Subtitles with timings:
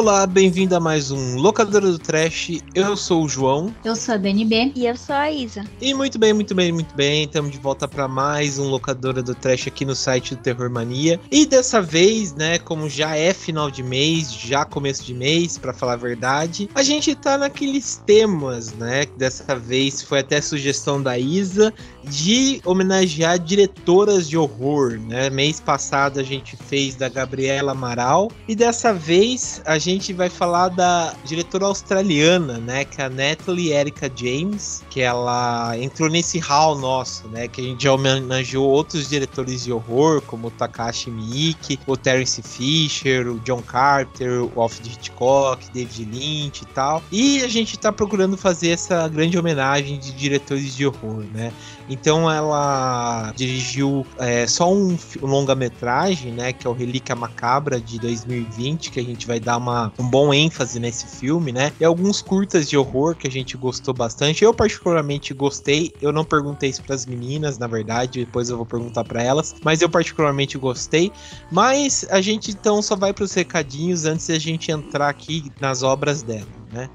[0.00, 2.62] Olá, bem-vindo a mais um Locadora do Trash.
[2.74, 3.70] Eu sou o João.
[3.84, 4.72] Eu sou a DNB.
[4.74, 5.62] E eu sou a Isa.
[5.78, 7.24] E muito bem, muito bem, muito bem.
[7.24, 11.20] Estamos de volta para mais um Locadora do Trash aqui no site do Terror Mania.
[11.30, 15.74] E dessa vez, né, como já é final de mês, já começo de mês, para
[15.74, 19.04] falar a verdade, a gente tá naqueles temas, né?
[19.18, 25.30] Dessa vez foi até sugestão da Isa de homenagear diretoras de horror, né?
[25.30, 30.68] Mês passado a gente fez da Gabriela Amaral e dessa vez a gente vai falar
[30.68, 32.84] da diretora australiana, né?
[32.84, 37.48] Que é a Natalie Erica James, que ela entrou nesse hall nosso, né?
[37.48, 42.42] Que a gente já homenageou outros diretores de horror, como o Takashi Miike, o Terence
[42.42, 47.02] Fisher, o John Carter, o Alfred Hitchcock, David Lynch e tal.
[47.10, 51.52] E a gente tá procurando fazer essa grande homenagem de diretores de horror, né?
[51.90, 56.52] Então ela dirigiu é, só um, longa-metragem, né?
[56.52, 60.32] Que é o Relíquia Macabra de 2020, que a gente vai dar uma, um bom
[60.32, 61.72] ênfase nesse filme, né?
[61.80, 64.44] E alguns curtas de horror que a gente gostou bastante.
[64.44, 65.92] Eu particularmente gostei.
[66.00, 69.56] Eu não perguntei isso para as meninas, na verdade, depois eu vou perguntar para elas,
[69.64, 71.10] mas eu particularmente gostei.
[71.50, 75.50] Mas a gente então só vai para os recadinhos antes de a gente entrar aqui
[75.60, 76.88] nas obras dela, né?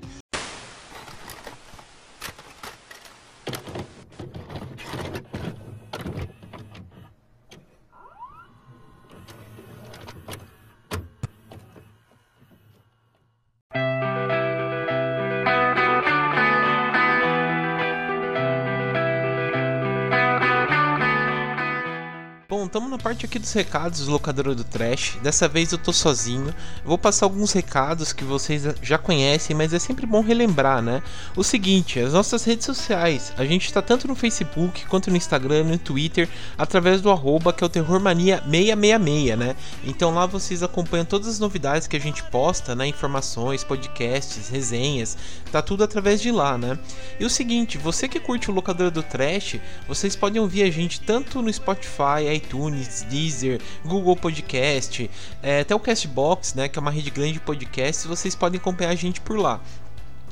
[22.75, 25.17] Estamos na parte aqui dos recados do locadora do Trash.
[25.23, 26.53] Dessa vez eu tô sozinho.
[26.83, 31.01] Vou passar alguns recados que vocês já conhecem, mas é sempre bom relembrar, né?
[31.37, 33.31] O seguinte, as nossas redes sociais.
[33.37, 36.27] A gente está tanto no Facebook quanto no Instagram, no Twitter,
[36.57, 39.55] através do arroba que é o Terrormania666, né?
[39.85, 42.85] Então lá vocês acompanham todas as novidades que a gente posta, né?
[42.87, 45.17] Informações, podcasts, resenhas.
[45.49, 46.77] Tá tudo através de lá, né?
[47.21, 50.99] E o seguinte, você que curte o locadora do Trash, vocês podem ouvir a gente
[50.99, 55.09] tanto no Spotify, iTunes, Deezer, Google Podcast,
[55.41, 58.91] é, até o Castbox, né, que é uma rede grande de podcasts, vocês podem acompanhar
[58.91, 59.61] a gente por lá.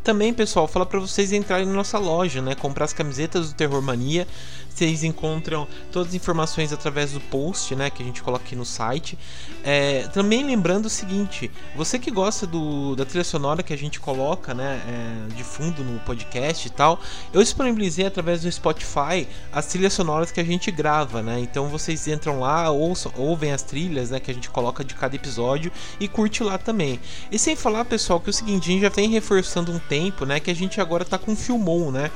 [0.03, 2.55] Também, pessoal, falar para vocês entrarem na nossa loja, né?
[2.55, 4.27] Comprar as camisetas do Terror Mania.
[4.73, 7.91] Vocês encontram todas as informações através do post, né?
[7.91, 9.17] Que a gente coloca aqui no site.
[9.63, 13.99] É, também lembrando o seguinte: você que gosta do, da trilha sonora que a gente
[13.99, 14.81] coloca, né?
[14.87, 16.99] É, de fundo no podcast e tal,
[17.31, 21.39] eu disponibilizei através do Spotify as trilhas sonoras que a gente grava, né?
[21.39, 24.19] Então vocês entram lá, ouçam, ouvem as trilhas, né?
[24.19, 26.99] Que a gente coloca de cada episódio e curte lá também.
[27.31, 30.25] E sem falar, pessoal, que é o seguinte: a gente já vem reforçando um tempo,
[30.25, 30.39] né?
[30.39, 32.09] Que a gente agora tá com Filmon, né?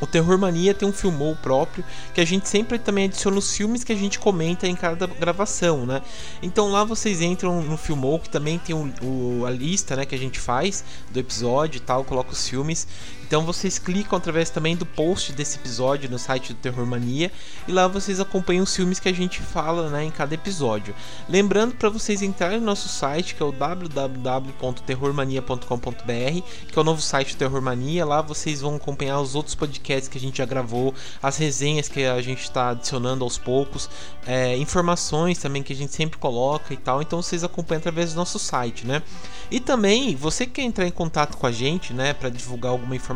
[0.00, 1.84] O Terror Mania tem um filmou próprio
[2.14, 5.86] que a gente sempre também adiciona os filmes que a gente comenta em cada gravação,
[5.86, 6.02] né?
[6.42, 10.14] Então lá vocês entram no filmou que também tem o, o, a lista, né, que
[10.14, 12.86] a gente faz do episódio e tal, coloca os filmes.
[13.26, 17.32] Então vocês clicam através também do post desse episódio no site do Terror Mania
[17.66, 20.94] e lá vocês acompanham os filmes que a gente fala, né, em cada episódio.
[21.28, 27.02] Lembrando para vocês entrarem no nosso site que é o www.terrormania.com.br, que é o novo
[27.02, 28.06] site do Terror Mania.
[28.06, 32.04] Lá vocês vão acompanhar os outros podcasts que a gente já gravou, as resenhas que
[32.04, 33.90] a gente está adicionando aos poucos,
[34.24, 37.02] é, informações também que a gente sempre coloca e tal.
[37.02, 39.02] Então vocês acompanham através do nosso site, né?
[39.50, 42.94] E também você que quer entrar em contato com a gente, né, para divulgar alguma
[42.94, 43.15] informação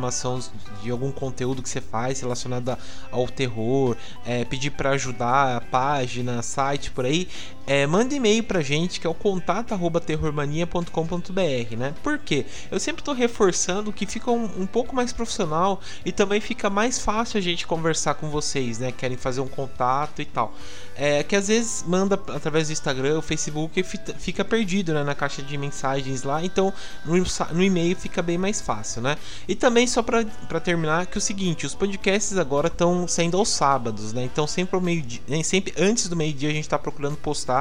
[0.82, 2.76] de algum conteúdo que você faz relacionado
[3.10, 7.28] ao terror, é, pedir para ajudar página, site por aí,
[7.70, 11.94] é, manda e-mail pra gente que é o contato@terrormania.com.br, né?
[12.02, 12.44] Por quê?
[12.68, 16.98] Eu sempre tô reforçando que fica um, um, pouco mais profissional e também fica mais
[16.98, 18.90] fácil a gente conversar com vocês, né?
[18.90, 20.52] Querem fazer um contato e tal.
[20.96, 23.84] É que às vezes manda através do Instagram, o Facebook
[24.18, 26.74] fica perdido né, na caixa de mensagens lá, então
[27.04, 27.14] no,
[27.52, 29.16] no e-mail fica bem mais fácil, né?
[29.46, 30.24] E também só para
[30.60, 34.24] terminar que é o seguinte, os podcasts agora estão saindo aos sábados, né?
[34.24, 37.59] Então sempre ao meio dia, sempre antes do meio dia a gente está procurando postar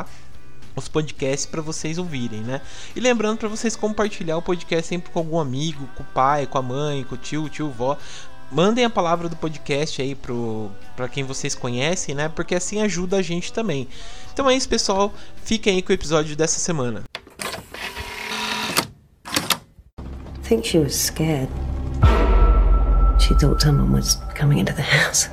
[0.76, 2.62] os podcasts para vocês ouvirem, né?
[2.96, 6.58] E lembrando para vocês compartilhar o podcast sempre com algum amigo, com o pai, com
[6.58, 7.98] a mãe, com o tio, tio, vó.
[8.52, 12.30] Mandem a palavra do podcast aí pro para quem vocês conhecem, né?
[12.30, 13.88] Porque assim ajuda a gente também.
[14.34, 15.14] Então é isso, pessoal.
[15.44, 17.04] Fiquem aí com o episódio dessa semana.
[19.28, 21.50] I think she was scared.
[23.20, 25.30] She thought someone was coming into the house.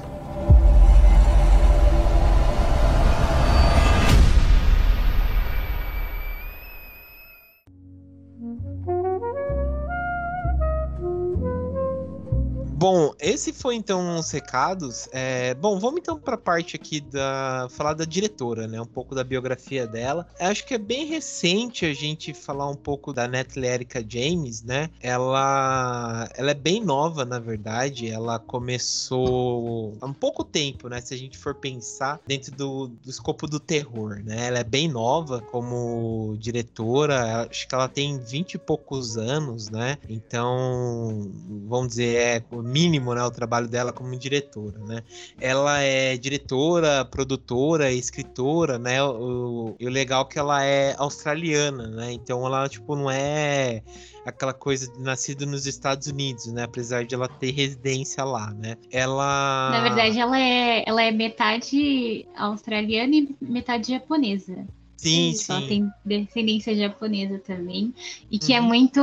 [12.78, 15.08] Bom, esse foi então os recados.
[15.10, 18.78] É, bom, vamos então para a parte aqui da falar da diretora, né?
[18.78, 20.28] Um pouco da biografia dela.
[20.38, 24.62] Eu acho que é bem recente a gente falar um pouco da Natalie Erika James,
[24.62, 24.90] né?
[25.00, 28.10] Ela, ela é bem nova, na verdade.
[28.10, 31.00] Ela começou há um pouco tempo, né?
[31.00, 34.48] Se a gente for pensar dentro do, do escopo do terror, né?
[34.48, 37.48] Ela é bem nova como diretora.
[37.50, 39.96] Acho que ela tem 20 e poucos anos, né?
[40.10, 41.32] Então,
[41.66, 43.22] vamos dizer, é mínimo, né?
[43.22, 45.02] O trabalho dela como diretora, né?
[45.40, 49.02] Ela é diretora, produtora, escritora, né?
[49.02, 52.12] O, o legal é que ela é australiana, né?
[52.12, 53.82] Então ela, tipo, não é
[54.24, 56.64] aquela coisa de nascido nos Estados Unidos, né?
[56.64, 58.76] Apesar de ela ter residência lá, né?
[58.90, 59.70] Ela.
[59.70, 64.66] Na verdade, ela é, ela é metade australiana e metade japonesa.
[64.96, 65.52] Sim, sim.
[65.52, 67.94] Ela tem descendência japonesa também.
[68.30, 68.64] E que é uhum.
[68.64, 69.00] é muito.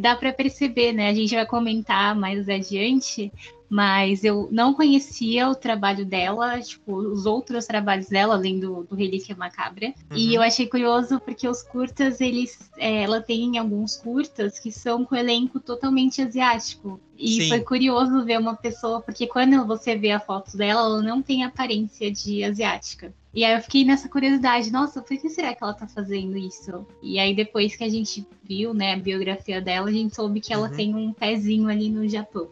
[0.00, 1.08] Dá para perceber, né?
[1.08, 3.30] A gente vai comentar mais adiante,
[3.74, 8.94] mas eu não conhecia o trabalho dela, tipo, os outros trabalhos dela, além do, do
[8.94, 9.88] Relíquia Macabra.
[10.12, 10.16] Uhum.
[10.16, 12.70] E eu achei curioso porque os curtas, eles.
[12.78, 17.00] É, ela tem alguns curtas que são com elenco totalmente asiático.
[17.18, 17.48] E Sim.
[17.48, 21.42] foi curioso ver uma pessoa, porque quando você vê a foto dela, ela não tem
[21.42, 23.12] aparência de asiática.
[23.34, 26.86] E aí eu fiquei nessa curiosidade, nossa, por que será que ela tá fazendo isso?
[27.02, 30.52] E aí depois que a gente viu, né, a biografia dela, a gente soube que
[30.52, 30.76] ela uhum.
[30.76, 32.48] tem um pezinho ali no Japão.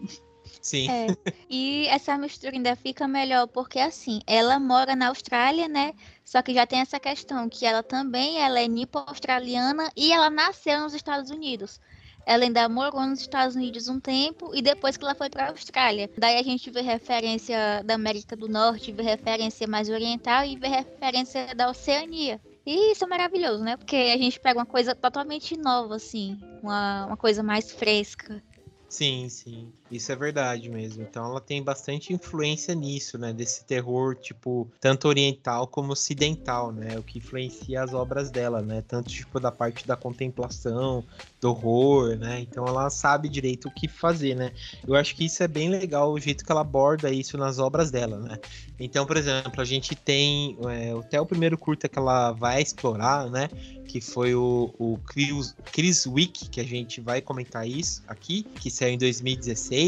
[0.63, 0.89] Sim.
[0.89, 1.07] É.
[1.51, 5.93] E essa mistura ainda fica melhor porque assim, ela mora na Austrália, né?
[6.25, 10.81] Só que já tem essa questão que ela também ela é nipo-australiana e ela nasceu
[10.81, 11.81] nos Estados Unidos.
[12.25, 15.51] Ela ainda morou nos Estados Unidos um tempo e depois que ela foi para a
[15.51, 16.09] Austrália.
[16.17, 20.69] Daí a gente vê referência da América do Norte, vê referência mais oriental e vê
[20.69, 22.41] referência da Oceania.
[22.65, 23.77] E isso é maravilhoso, né?
[23.77, 28.41] Porque a gente pega uma coisa totalmente nova, assim, uma, uma coisa mais fresca.
[28.89, 29.73] Sim, sim.
[29.93, 31.03] Isso é verdade mesmo.
[31.03, 33.31] Então ela tem bastante influência nisso, né?
[33.31, 36.99] Desse terror, tipo, tanto oriental como ocidental, né?
[36.99, 38.83] O que influencia as obras dela, né?
[38.89, 41.05] Tanto, tipo, da parte da contemplação,
[41.43, 42.41] do horror, né?
[42.41, 44.53] Então ela sabe direito o que fazer, né?
[44.89, 47.91] Eu acho que isso é bem legal, o jeito que ela aborda isso nas obras
[47.91, 48.39] dela, né?
[48.81, 53.29] Então, por exemplo, a gente tem é, até o primeiro curta que ela vai explorar,
[53.29, 53.51] né?
[53.93, 58.71] que foi o, o Chris, Chris Wick, que a gente vai comentar isso aqui, que
[58.71, 59.82] saiu em 2016.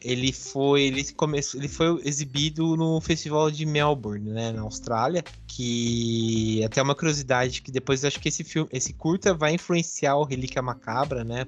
[0.00, 6.62] Ele foi, ele começou, ele foi exibido no Festival de Melbourne, né, na Austrália, que
[6.64, 10.62] até uma curiosidade que depois acho que esse filme, esse curta vai influenciar o Relíquia
[10.62, 11.44] Macabra, né,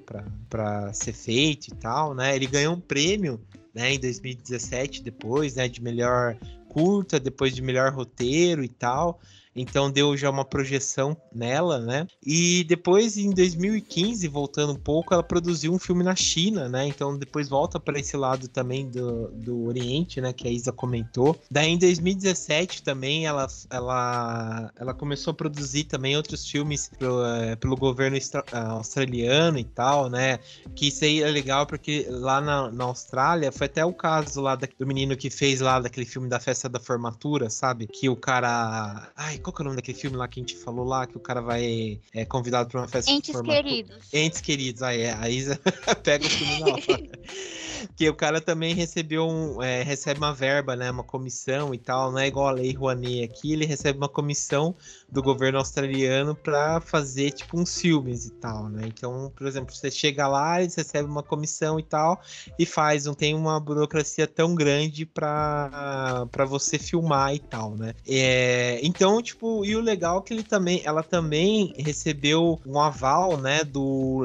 [0.49, 2.35] para ser feito e tal, né?
[2.35, 3.41] Ele ganhou um prêmio,
[3.73, 6.37] né, em 2017 depois, né, de melhor
[6.69, 9.21] curta, depois de melhor roteiro e tal.
[9.61, 12.07] Então deu já uma projeção nela, né?
[12.25, 16.87] E depois, em 2015, voltando um pouco, ela produziu um filme na China, né?
[16.87, 20.33] Então depois volta para esse lado também do, do Oriente, né?
[20.33, 21.39] Que a Isa comentou.
[21.51, 27.57] Daí em 2017 também ela, ela, ela começou a produzir também outros filmes pelo, é,
[27.57, 28.19] pelo governo
[28.53, 30.39] australiano e tal, né?
[30.75, 34.55] Que isso aí é legal porque lá na, na Austrália foi até o caso lá
[34.57, 37.87] da, do menino que fez lá daquele filme da festa da formatura, sabe?
[37.87, 39.11] Que o cara.
[39.17, 41.17] Ai, qual que é o nome daquele filme lá que a gente falou lá, que
[41.17, 43.97] o cara vai é convidado pra uma festa Entes Queridos.
[44.13, 45.13] Entes Queridos, aí é.
[45.13, 45.61] A Isa
[46.03, 46.81] pega o filme na hora.
[47.97, 52.13] que o cara também recebeu um, é, recebe uma verba, né, uma comissão e tal,
[52.13, 54.75] não é igual a Lei Rouanet aqui, ele recebe uma comissão
[55.11, 58.83] do governo australiano para fazer tipo uns filmes e tal, né?
[58.87, 62.21] Então, por exemplo, você chega lá, eles recebem uma comissão e tal
[62.59, 67.95] e faz, não tem uma burocracia tão grande para para você filmar e tal, né?
[68.07, 73.37] É, então, tipo, e o legal é que ele também, ela também recebeu um aval,
[73.37, 74.19] né, do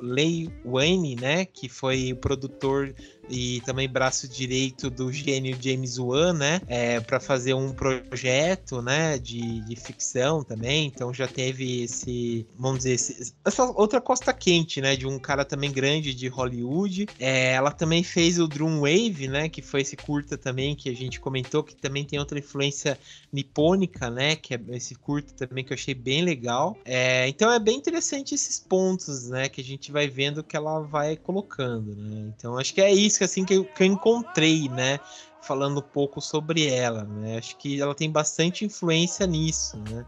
[0.00, 2.94] Lei Wayne, né, que foi o produtor
[3.30, 6.60] e também braço direito do gênio James Wan, né?
[6.66, 9.18] É, para fazer um projeto, né?
[9.18, 10.86] De, de ficção também.
[10.86, 14.96] Então já teve esse, vamos dizer, esse, essa outra costa quente, né?
[14.96, 17.08] De um cara também grande de Hollywood.
[17.18, 19.48] É, ela também fez o Drum Wave, né?
[19.48, 22.98] Que foi esse curta também que a gente comentou, que também tem outra influência
[23.32, 24.34] nipônica, né?
[24.34, 26.76] Que é esse curta também que eu achei bem legal.
[26.84, 29.48] É, então é bem interessante esses pontos, né?
[29.48, 32.32] Que a gente vai vendo que ela vai colocando, né?
[32.36, 35.00] Então acho que é isso música assim que eu, que eu encontrei, né?
[35.42, 37.38] Falando um pouco sobre ela, né?
[37.38, 40.04] Acho que ela tem bastante influência nisso, né?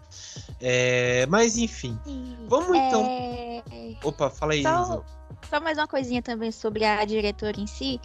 [0.61, 1.99] É, mas enfim,
[2.49, 3.04] vamos então.
[3.07, 3.62] É...
[4.04, 4.62] Opa, fala aí.
[4.62, 5.04] Só,
[5.49, 8.00] só mais uma coisinha também sobre a diretora em si.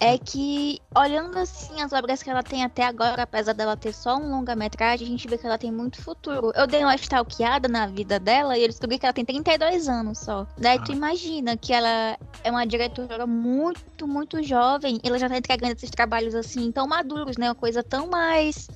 [0.00, 4.16] É que, olhando assim as obras que ela tem até agora, apesar dela ter só
[4.16, 6.50] um longa-metragem, a gente vê que ela tem muito futuro.
[6.56, 10.18] Eu dei uma stalkeada na vida dela e eu descobri que ela tem 32 anos
[10.18, 10.46] só.
[10.56, 10.82] Daí ah.
[10.82, 15.74] tu imagina que ela é uma diretora muito, muito jovem, e ela já tá entregando
[15.74, 17.48] esses trabalhos assim tão maduros, né?
[17.48, 18.68] Uma coisa tão mais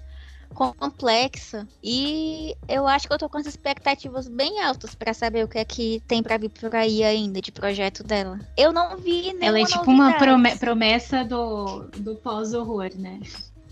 [0.55, 5.49] complexa e eu acho que eu tô com as expectativas bem altas para saber o
[5.49, 8.39] que é que tem para vir por aí ainda de projeto dela.
[8.57, 10.33] Eu não vi nenhuma Ela é tipo novidade.
[10.35, 13.21] uma promessa do, do pós-horror, né?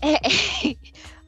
[0.01, 0.75] É, é.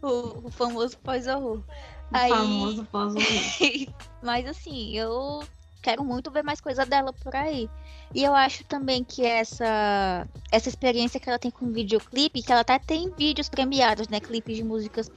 [0.02, 1.58] O, o, famoso pós-horror.
[1.58, 1.64] O
[2.12, 2.30] Aí...
[2.30, 3.94] famoso pós-horror.
[4.22, 5.42] Mas assim, eu
[5.86, 7.70] quero muito ver mais coisa dela por aí.
[8.14, 12.62] E eu acho também que essa essa experiência que ela tem com videoclipe, que ela
[12.62, 15.12] até tem vídeos premiados, né, clipes de músicas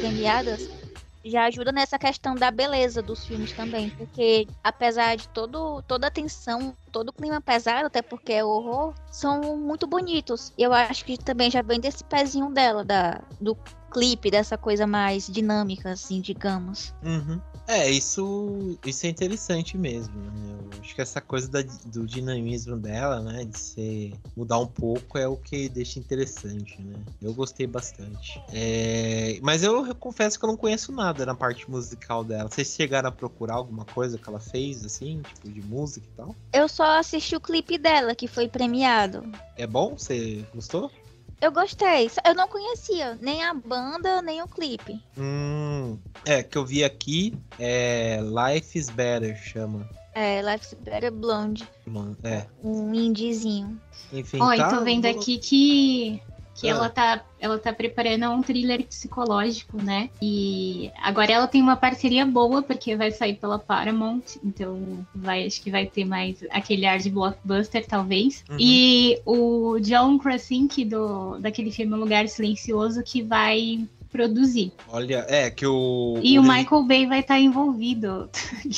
[0.00, 0.68] premiadas,
[1.24, 6.10] já ajuda nessa questão da beleza dos filmes também, porque apesar de todo, toda a
[6.10, 10.52] tensão, todo o clima pesado, até porque é horror, são muito bonitos.
[10.58, 13.56] Eu acho que também já vem desse pezinho dela, da, do
[13.90, 16.94] clipe, dessa coisa mais dinâmica, assim, digamos.
[17.02, 17.40] Uhum.
[17.66, 20.14] É, isso, isso é interessante mesmo.
[20.14, 20.58] Né?
[20.72, 25.16] Eu acho que essa coisa da, do dinamismo dela, né, de ser mudar um pouco
[25.16, 26.96] é o que deixa interessante, né?
[27.22, 28.42] Eu gostei bastante.
[28.52, 32.48] É, mas eu, eu confesso que eu não conheço nada na parte musical dela.
[32.48, 36.36] Vocês chegaram a procurar alguma coisa que ela fez, assim, tipo de música e tal?
[36.52, 39.30] Eu só assisti o clipe dela, que foi premiado.
[39.56, 39.96] É bom?
[39.96, 40.90] Você gostou?
[41.40, 42.10] Eu gostei.
[42.26, 45.02] Eu não conhecia nem a banda, nem o clipe.
[45.16, 49.88] Hum, é, que eu vi aqui é Life is Better, chama.
[50.14, 51.66] É, Life is Better Blonde.
[52.22, 52.46] É.
[52.62, 53.80] Um indiezinho.
[54.12, 56.22] Enfim, Ó, tá, tô vendo aqui que
[56.54, 56.72] que ah.
[56.72, 60.10] ela tá ela tá preparando um thriller psicológico, né?
[60.20, 65.62] E agora ela tem uma parceria boa porque vai sair pela Paramount, então vai acho
[65.62, 68.44] que vai ter mais aquele ar de blockbuster talvez.
[68.50, 68.56] Uhum.
[68.58, 74.72] E o John Krasinski do daquele filme Lugar Silencioso que vai produzir.
[74.88, 76.18] Olha, é que o.
[76.22, 78.28] E o, o Michael Bay vai estar tá envolvido.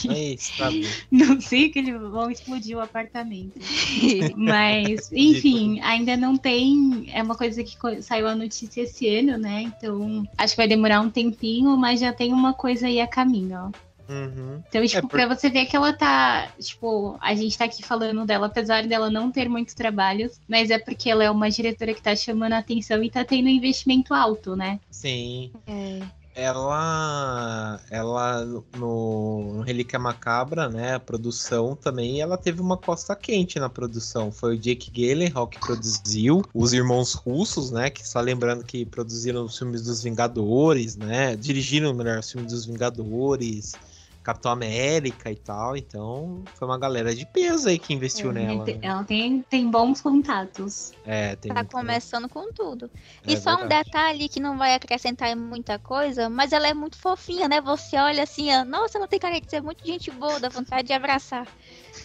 [0.09, 0.71] É isso, tá
[1.11, 3.59] não sei que eles vão explodir o apartamento.
[4.37, 7.07] Mas, enfim, ainda não tem.
[7.13, 9.63] É uma coisa que saiu a notícia esse ano, né?
[9.63, 13.59] Então, acho que vai demorar um tempinho, mas já tem uma coisa aí a caminho,
[13.69, 13.92] ó.
[14.13, 14.63] Uhum.
[14.69, 15.11] Então, tipo, é por...
[15.11, 16.49] pra você ver que ela tá.
[16.61, 20.79] Tipo, a gente tá aqui falando dela, apesar dela não ter muitos trabalhos, mas é
[20.79, 24.13] porque ela é uma diretora que tá chamando a atenção e tá tendo um investimento
[24.13, 24.79] alto, né?
[24.91, 25.51] Sim.
[25.67, 26.01] É.
[26.35, 33.61] Ela, ela no, no Relíquia Macabra, né, a produção também, ela teve uma costa quente
[33.61, 34.33] na produção.
[34.33, 39.45] Foi o Jake Gyllenhaal que produziu, os irmãos russos, né, que só lembrando que produziram
[39.45, 43.75] os filmes dos Vingadores, né, dirigiram melhor os filmes dos Vingadores,
[44.23, 45.77] Capitão América e tal.
[45.77, 48.65] Então, foi uma galera de peso aí que investiu é, nela.
[48.65, 48.79] Né?
[48.81, 50.93] Ela tem, tem bons contatos.
[51.05, 51.53] É, tem.
[51.53, 52.91] Tá começando com tudo.
[53.27, 53.65] É e só verdade.
[53.65, 57.61] um detalhe que não vai acrescentar muita coisa, mas ela é muito fofinha, né?
[57.61, 60.87] Você olha assim, ó, nossa, ela tem cara de ser muito gente boa, dá vontade
[60.87, 61.47] de abraçar.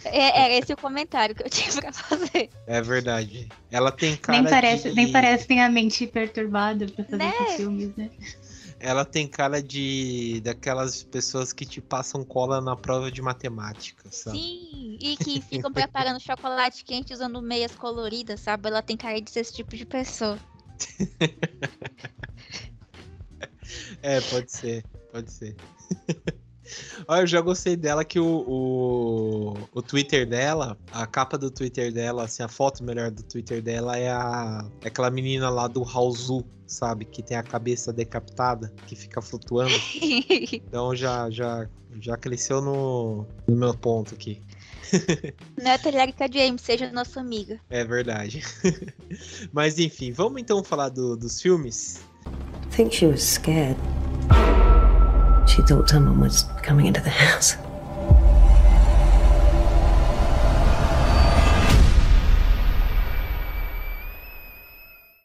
[0.04, 2.50] É, era esse o comentário que eu tinha pra fazer.
[2.66, 3.48] É verdade.
[3.72, 4.96] Ela tem cara nem parece, de...
[4.96, 7.34] Nem parece que tem a mente perturbada pra fazer né?
[7.42, 8.10] esses filmes, né?
[8.80, 14.38] Ela tem cara de daquelas pessoas que te passam cola na prova de matemática, sabe?
[14.38, 18.70] Sim, e que ficam preparando chocolate quente usando meias coloridas, sabe?
[18.70, 20.40] Ela tem cara de ser esse tipo de pessoa.
[24.02, 25.58] é, pode ser, pode ser.
[27.08, 31.92] Olha, eu já gostei dela que o, o, o, Twitter dela, a capa do Twitter
[31.92, 35.84] dela, assim, a foto melhor do Twitter dela é, a, é aquela menina lá do
[35.84, 37.06] Raulzu, sabe?
[37.06, 39.74] Que tem a cabeça decapitada, que fica flutuando.
[40.54, 41.68] então já, já,
[42.00, 44.42] já cresceu no, no meu ponto aqui.
[45.62, 47.60] Neta Erika James, seja nossa amiga.
[47.70, 48.42] É verdade.
[49.52, 52.02] Mas enfim, vamos então falar do, dos filmes?
[52.26, 53.78] I think she was scared.
[55.58, 57.58] She thought someone was coming into the house.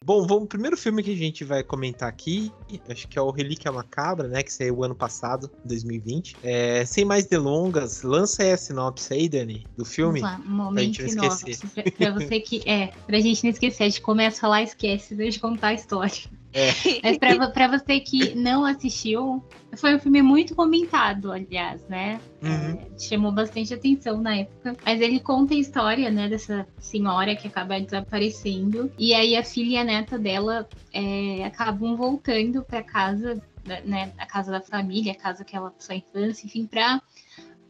[0.02, 2.50] Bom, vamos, o primeiro filme que a gente vai comentar aqui,
[2.88, 6.34] acho que é o Relíquia Macabra, né, que saiu ano passado, 2020.
[6.42, 10.22] É, sem mais delongas, lança aí a sinopse aí, Dani, do filme.
[10.22, 11.68] Vamos lá, um momento pra gente não esquecer.
[11.68, 14.64] Pra, pra, você que, é, pra gente não esquecer, a gente começa a falar e
[14.64, 16.22] esquece, deixa eu contar a história.
[16.52, 16.70] É.
[17.02, 19.42] Mas pra, pra você que não assistiu,
[19.76, 22.20] foi um filme muito comentado, aliás, né?
[22.42, 22.78] Uhum.
[22.78, 24.76] É, chamou bastante atenção na época.
[24.84, 28.92] Mas ele conta a história, né, dessa senhora que acaba desaparecendo.
[28.98, 33.42] E aí a filha e a neta dela é, acabam voltando para casa,
[33.84, 37.00] né, a casa da família, a casa que ela passou a infância, enfim, para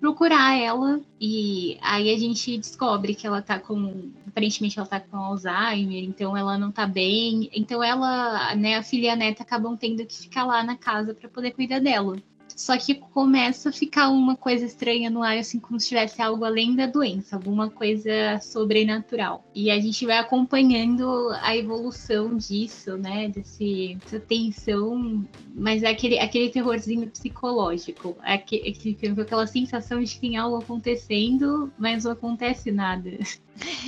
[0.03, 5.17] procurar ela e aí a gente descobre que ela tá com aparentemente ela tá com
[5.17, 7.49] Alzheimer, então ela não tá bem.
[7.55, 11.15] Então ela, né, a filha e a neta acabam tendo que ficar lá na casa
[11.15, 12.17] para poder cuidar dela.
[12.63, 16.45] Só que começa a ficar uma coisa estranha no ar, assim, como se tivesse algo
[16.45, 19.45] além da doença, alguma coisa sobrenatural.
[19.53, 23.31] E a gente vai acompanhando a evolução disso, né?
[23.31, 28.17] Desse, dessa tensão, mas é aquele, aquele terrorzinho psicológico.
[28.23, 33.11] É aquele, aquele, aquela sensação de que tem algo acontecendo, mas não acontece nada.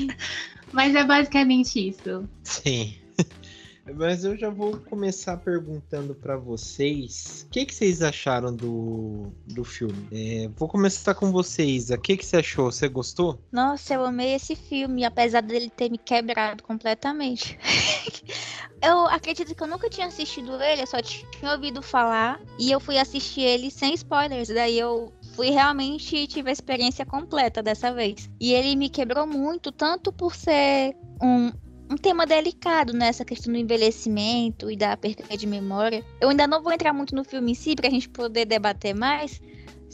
[0.72, 2.28] mas é basicamente isso.
[2.42, 3.03] Sim.
[3.92, 9.62] Mas eu já vou começar perguntando para vocês o que, que vocês acharam do, do
[9.62, 10.08] filme.
[10.10, 11.90] É, vou começar com vocês.
[11.90, 12.72] O que, que você achou?
[12.72, 13.38] Você gostou?
[13.52, 17.58] Nossa, eu amei esse filme, apesar dele ter me quebrado completamente.
[18.82, 22.40] eu acredito que eu nunca tinha assistido ele, eu só tinha ouvido falar.
[22.58, 24.48] E eu fui assistir ele sem spoilers.
[24.48, 28.30] Daí eu fui realmente tive a experiência completa dessa vez.
[28.40, 31.52] E ele me quebrou muito, tanto por ser um
[31.90, 33.28] um tema delicado nessa né?
[33.28, 36.04] questão do envelhecimento e da perda de memória.
[36.20, 38.94] Eu ainda não vou entrar muito no filme em si para a gente poder debater
[38.94, 39.40] mais,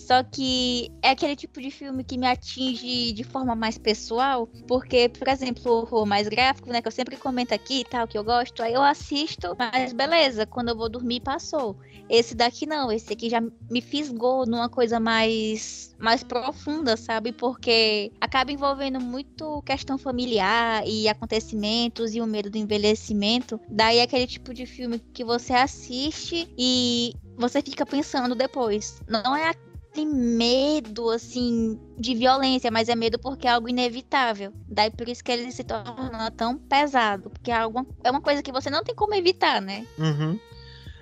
[0.07, 5.09] só que é aquele tipo de filme que me atinge de forma mais pessoal, porque,
[5.09, 8.17] por exemplo, o horror mais gráfico, né, que eu sempre comento aqui e tal, que
[8.17, 11.77] eu gosto, aí eu assisto, mas beleza, quando eu vou dormir passou.
[12.09, 17.31] Esse daqui não, esse aqui já me fisgou numa coisa mais mais profunda, sabe?
[17.31, 23.61] Porque acaba envolvendo muito questão familiar e acontecimentos e o medo do envelhecimento.
[23.69, 29.01] Daí é aquele tipo de filme que você assiste e você fica pensando depois.
[29.07, 29.53] Não é
[29.93, 34.53] tem medo, assim, de violência, mas é medo porque é algo inevitável.
[34.69, 38.43] Daí por isso que ele se torna tão pesado, porque é, algo, é uma coisa
[38.43, 39.87] que você não tem como evitar, né?
[39.99, 40.39] Uhum.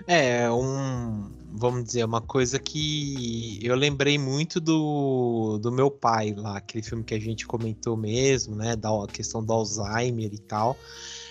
[0.06, 1.36] É, um.
[1.50, 7.02] Vamos dizer, uma coisa que eu lembrei muito do, do meu pai lá, aquele filme
[7.02, 8.76] que a gente comentou mesmo, né?
[8.76, 10.76] Da questão do Alzheimer e tal.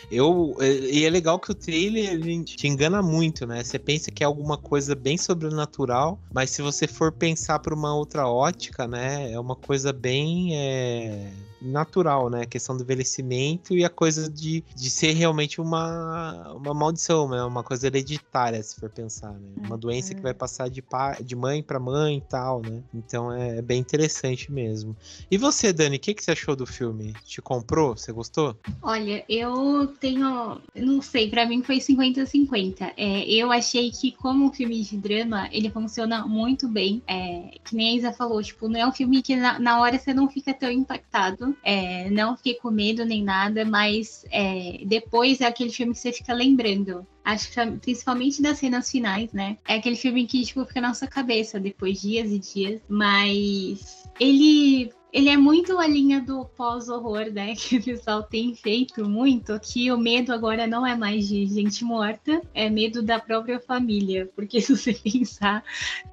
[0.09, 3.63] Eu, e é legal que o trailer te engana muito, né?
[3.63, 7.93] Você pensa que é alguma coisa bem sobrenatural, mas se você for pensar por uma
[7.93, 9.31] outra ótica, né?
[9.31, 10.55] É uma coisa bem.
[10.55, 12.41] É natural, né?
[12.41, 17.43] A questão do envelhecimento e a coisa de, de ser realmente uma, uma maldição, né?
[17.43, 19.49] Uma coisa hereditária, se for pensar, né?
[19.65, 20.37] Uma doença que vai uhum.
[20.37, 22.83] passar de, pai, de mãe para mãe e tal, né?
[22.93, 24.95] Então é, é, bem interessante mesmo.
[25.29, 27.13] E você, Dani, o que, que você achou do filme?
[27.25, 27.97] Te comprou?
[27.97, 28.55] Você gostou?
[28.81, 30.61] Olha, eu tenho.
[30.75, 32.93] Não sei, para mim foi 50-50.
[32.95, 37.01] É, eu achei que, como um filme de drama, ele funciona muito bem.
[37.07, 39.97] É, que nem a Isa falou, tipo, não é um filme que na, na hora
[39.97, 45.41] você não fica tão impactado é, não fiquei com medo nem nada, mas é, depois
[45.41, 47.05] é aquele filme que você fica lembrando.
[47.23, 49.57] Acho que principalmente das cenas finais, né?
[49.67, 52.81] É aquele filme que tipo, fica na nossa cabeça depois dias e dias.
[52.87, 57.55] Mas ele ele é muito a linha do pós-horror, né?
[57.57, 61.83] Que o pessoal tem feito muito, que o medo agora não é mais de gente
[61.83, 64.29] morta, é medo da própria família.
[64.35, 65.63] Porque se você pensar,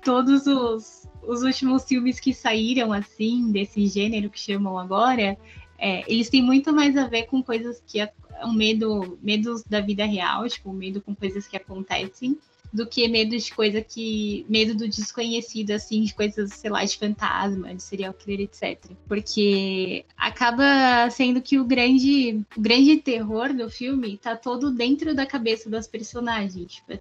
[0.02, 5.36] todos os os últimos filmes que saíram, assim, desse gênero que chamam agora,
[5.78, 8.12] é, eles têm muito mais a ver com coisas que é
[8.44, 12.38] um medo, medos da vida real, tipo, medo com coisas que acontecem,
[12.74, 14.44] do que medo de coisa que.
[14.48, 18.90] medo do desconhecido, assim, de coisas, sei lá, de fantasma, de serial killer, etc.
[19.06, 25.24] Porque acaba sendo que o grande, o grande terror do filme tá todo dentro da
[25.24, 26.72] cabeça das personagens.
[26.72, 26.98] Tipo,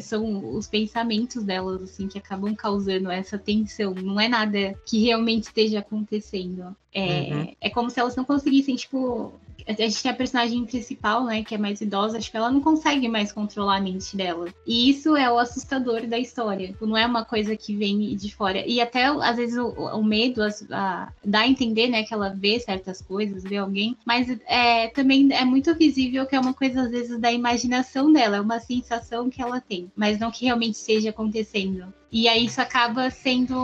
[0.00, 3.94] são os pensamentos delas, assim, que acabam causando essa tensão.
[3.94, 6.76] Não é nada que realmente esteja acontecendo.
[6.92, 7.54] É, uhum.
[7.60, 9.32] é como se elas não conseguissem, tipo,
[9.68, 12.60] a gente tem a personagem principal, né, que é mais idosa, acho que ela não
[12.60, 14.48] consegue mais controlar a mente dela.
[14.66, 16.68] E isso é o assustador da história.
[16.68, 18.64] Tipo, não é uma coisa que vem de fora.
[18.66, 22.30] E até, às vezes, o, o medo a, a, dá a entender, né, que ela
[22.30, 26.82] vê certas coisas, vê alguém, mas é, também é muito visível que é uma coisa,
[26.82, 30.74] às vezes, da imaginação dela, é uma sensação que ela tem, mas não que realmente
[30.74, 31.92] esteja acontecendo.
[32.10, 33.54] E aí isso acaba sendo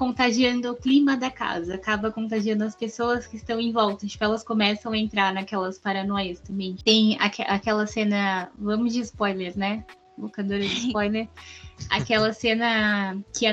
[0.00, 4.06] contagiando o clima da casa, acaba contagiando as pessoas que estão em volta.
[4.06, 6.74] Tipo, elas começam a entrar naquelas paranoias também.
[6.82, 9.84] Tem aqu aquela cena, vamos de spoilers, né?
[10.16, 11.28] Locadora de spoiler.
[11.90, 13.52] aquela cena que a,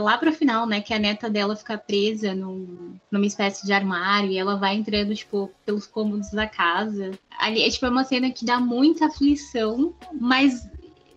[0.00, 4.30] lá pro final, né, que a neta dela fica presa num, numa espécie de armário
[4.30, 7.12] e ela vai entrando, tipo, pelos cômodos da casa.
[7.38, 10.68] Ali, é, tipo, é uma cena que dá muita aflição, mas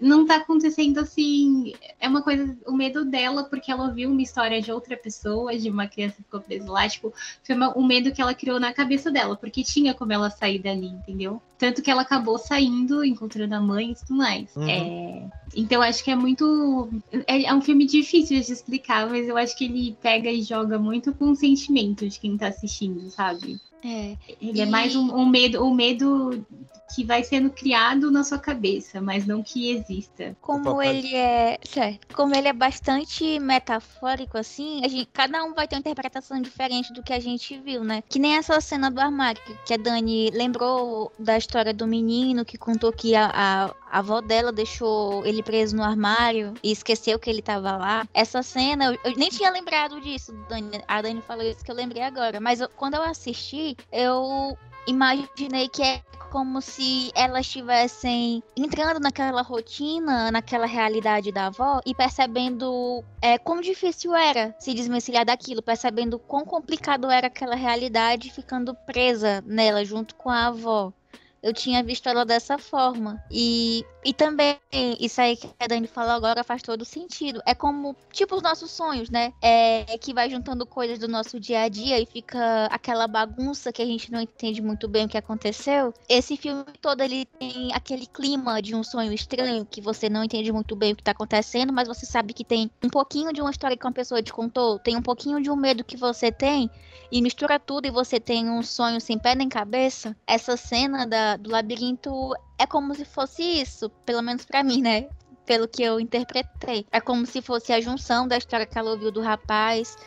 [0.02, 1.74] não tá acontecendo assim.
[2.00, 5.70] É uma coisa, o medo dela, porque ela ouviu uma história de outra pessoa, de
[5.70, 8.74] uma criança que ficou presa lá, tipo, foi uma, um medo que ela criou na
[8.74, 11.42] cabeça dela, porque tinha como ela sair dali, entendeu?
[11.58, 14.56] Tanto que ela acabou saindo, encontrando a mãe e tudo mais.
[14.56, 14.70] Uhum.
[14.70, 16.90] É, então acho que é muito.
[17.28, 20.80] É, é, um filme difícil de explicar, mas eu acho que ele pega e joga
[20.80, 23.60] muito com o sentimento de quem tá assistindo, sabe?
[23.84, 24.16] É.
[24.42, 24.68] Ele é e...
[24.68, 26.46] é mais um, um medo, um medo
[26.94, 30.36] que vai sendo criado na sua cabeça, mas não que exista.
[30.42, 35.68] Como ele é, certo, como ele é bastante metafórico assim, a gente, cada um vai
[35.68, 38.04] ter uma interpretação diferente do que a gente viu, né?
[38.10, 42.58] Que nem essa cena do armário que a Dani lembrou da história do menino que
[42.58, 47.30] contou que a, a, a avó dela deixou ele preso no armário e esqueceu que
[47.30, 48.08] ele tava lá.
[48.14, 50.82] Essa cena, eu, eu nem tinha lembrado disso, Dani.
[50.88, 55.68] A Dani falou isso que eu lembrei agora, mas eu, quando eu assisti, eu imaginei
[55.70, 63.04] que é como se elas estivessem entrando naquela rotina, naquela realidade da avó e percebendo
[63.22, 69.44] é, quão difícil era se desvencilhar daquilo, percebendo quão complicado era aquela realidade, ficando presa
[69.46, 70.94] nela junto com a avó
[71.42, 73.22] eu tinha visto ela dessa forma.
[73.32, 74.58] E, e também,
[75.00, 77.42] isso aí que a Dani falou agora faz todo sentido.
[77.46, 79.34] É como, tipo, os nossos sonhos, né?
[79.42, 83.82] É, que vai juntando coisas do nosso dia a dia e fica aquela bagunça que
[83.82, 85.94] a gente não entende muito bem o que aconteceu.
[86.08, 90.52] Esse filme todo, ele tem aquele clima de um sonho estranho, que você não entende
[90.52, 93.52] muito bem o que tá acontecendo, mas você sabe que tem um pouquinho de uma
[93.52, 96.70] história que uma pessoa te contou, tem um pouquinho de um medo que você tem,
[97.12, 100.16] e mistura tudo e você tem um sonho sem pé nem cabeça.
[100.28, 105.10] Essa cena da do labirinto é como se fosse isso, pelo menos para mim, né?
[105.46, 106.86] Pelo que eu interpretei.
[106.92, 109.98] É como se fosse a junção da história que ela ouviu do rapaz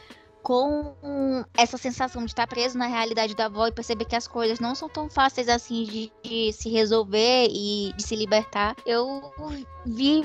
[0.42, 4.58] com essa sensação de estar preso na realidade da avó e perceber que as coisas
[4.58, 9.32] não são tão fáceis assim de, de, se resolver e de se libertar, eu
[9.86, 10.22] vi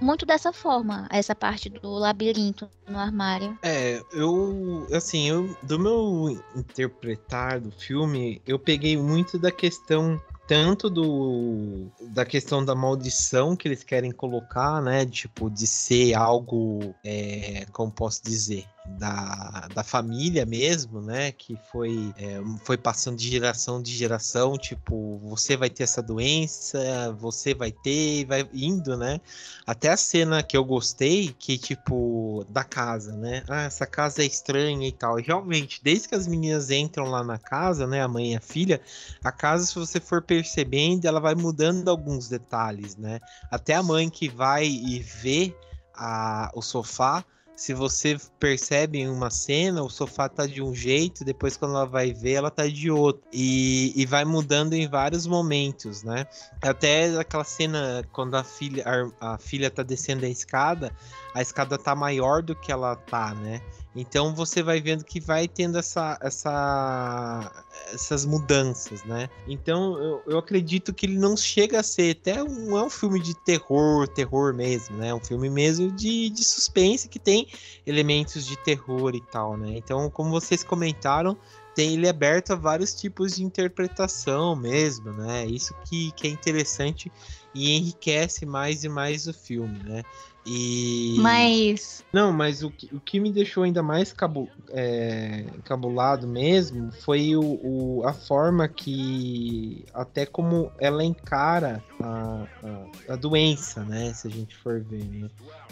[0.00, 3.58] muito dessa forma essa parte do labirinto no armário.
[3.62, 10.88] É, eu assim, eu do meu interpretar do filme, eu peguei muito da questão tanto
[10.88, 15.04] do da questão da maldição que eles querem colocar, né?
[15.04, 18.64] Tipo, de ser algo, é, como posso dizer,
[18.98, 21.32] da, da família mesmo, né?
[21.32, 27.12] Que foi, é, foi passando de geração de geração, tipo, você vai ter essa doença,
[27.18, 29.20] você vai ter, vai indo, né?
[29.66, 33.42] Até a cena que eu gostei, que, tipo, da casa, né?
[33.48, 35.18] Ah, essa casa é estranha e tal.
[35.18, 38.02] E realmente, desde que as meninas entram lá na casa, né?
[38.02, 38.80] A mãe e a filha,
[39.22, 43.20] a casa, se você for percebendo, ela vai mudando alguns detalhes, né?
[43.50, 45.54] Até a mãe que vai e vê
[45.94, 47.24] a, o sofá
[47.56, 51.86] se você percebe em uma cena, o sofá tá de um jeito, depois quando ela
[51.86, 53.22] vai ver, ela tá de outro.
[53.32, 56.26] E, e vai mudando em vários momentos, né?
[56.60, 58.84] Até aquela cena quando a filha,
[59.18, 60.92] a, a filha tá descendo a escada,
[61.36, 63.60] a escada tá maior do que ela tá, né?
[63.94, 69.28] Então você vai vendo que vai tendo essa, essa, essas mudanças, né?
[69.46, 73.20] Então eu, eu acredito que ele não chega a ser até um, é um filme
[73.20, 75.08] de terror, terror mesmo, né?
[75.08, 77.46] É um filme mesmo de, de suspense que tem
[77.86, 79.74] elementos de terror e tal, né?
[79.76, 81.36] Então, como vocês comentaram,
[81.74, 85.44] tem ele é aberto a vários tipos de interpretação mesmo, né?
[85.44, 87.12] Isso que, que é interessante
[87.54, 90.02] e enriquece mais e mais o filme, né?
[90.46, 91.16] E.
[91.18, 92.04] Mas.
[92.12, 97.34] Não, mas o que, o que me deixou ainda mais cabu, é, cabulado mesmo foi
[97.34, 99.84] o, o, a forma que.
[99.92, 104.12] Até como ela encara a, a, a doença, né?
[104.14, 105.28] Se a gente for ver, né?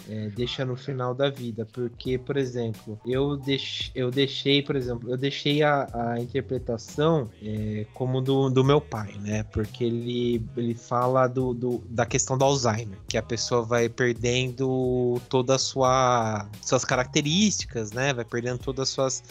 [0.09, 1.65] É, deixa no final da vida.
[1.71, 7.85] Porque, por exemplo, eu, deix, eu deixei, por exemplo, eu deixei a, a interpretação é,
[7.93, 9.43] como do, do meu pai, né?
[9.43, 14.64] Porque ele, ele fala do, do, da questão do Alzheimer, que a pessoa vai perdendo
[14.65, 18.13] perdendo todas as sua, suas características, né?
[18.13, 19.23] Vai perdendo todas as suas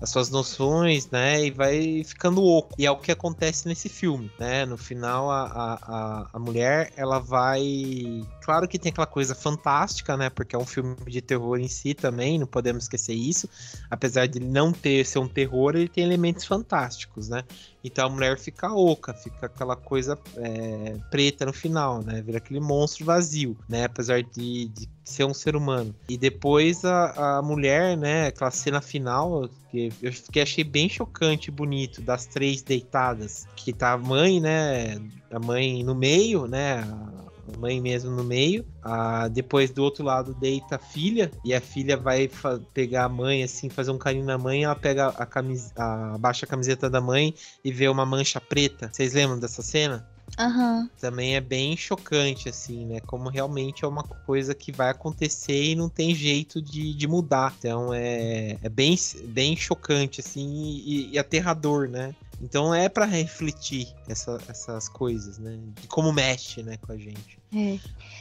[0.00, 1.46] as suas noções, né?
[1.46, 2.74] E vai ficando oco.
[2.76, 4.66] E é o que acontece nesse filme, né?
[4.66, 8.26] No final, a, a, a mulher, ela vai.
[8.42, 10.28] Claro que tem aquela coisa fantástica, né?
[10.28, 13.48] Porque é um filme de terror em si também, não podemos esquecer isso.
[13.88, 17.44] Apesar de não ter ser um terror, ele tem elementos fantásticos, né?
[17.84, 22.22] Então a mulher fica oca, fica aquela coisa é, preta no final, né?
[22.22, 23.84] Vira aquele monstro vazio, né?
[23.84, 25.94] Apesar de, de ser um ser humano.
[26.08, 28.28] E depois a, a mulher, né?
[28.28, 33.46] Aquela cena final, que eu fiquei, achei bem chocante e bonito, das três deitadas.
[33.56, 35.00] Que tá a mãe, né?
[35.30, 36.78] A mãe no meio, né?
[36.78, 38.64] A mãe mesmo no meio.
[38.82, 42.30] Ah, depois do outro lado deita a filha e a filha vai
[42.74, 46.46] pegar a mãe assim, fazer um carinho na mãe, ela pega a camisa, a, abaixa
[46.46, 48.90] a camiseta da mãe e vê uma mancha preta.
[48.92, 50.06] Vocês lembram dessa cena?
[50.38, 50.88] Aham.
[50.98, 53.00] Também é bem chocante, assim, né?
[53.00, 57.54] Como realmente é uma coisa que vai acontecer e não tem jeito de, de mudar.
[57.58, 60.48] Então é, é bem, bem chocante, assim,
[60.84, 62.14] e, e aterrador, né?
[62.42, 65.58] Então é para refletir essa, essas coisas, né?
[65.80, 67.38] De como mexe, né, com a gente.
[67.54, 67.78] É.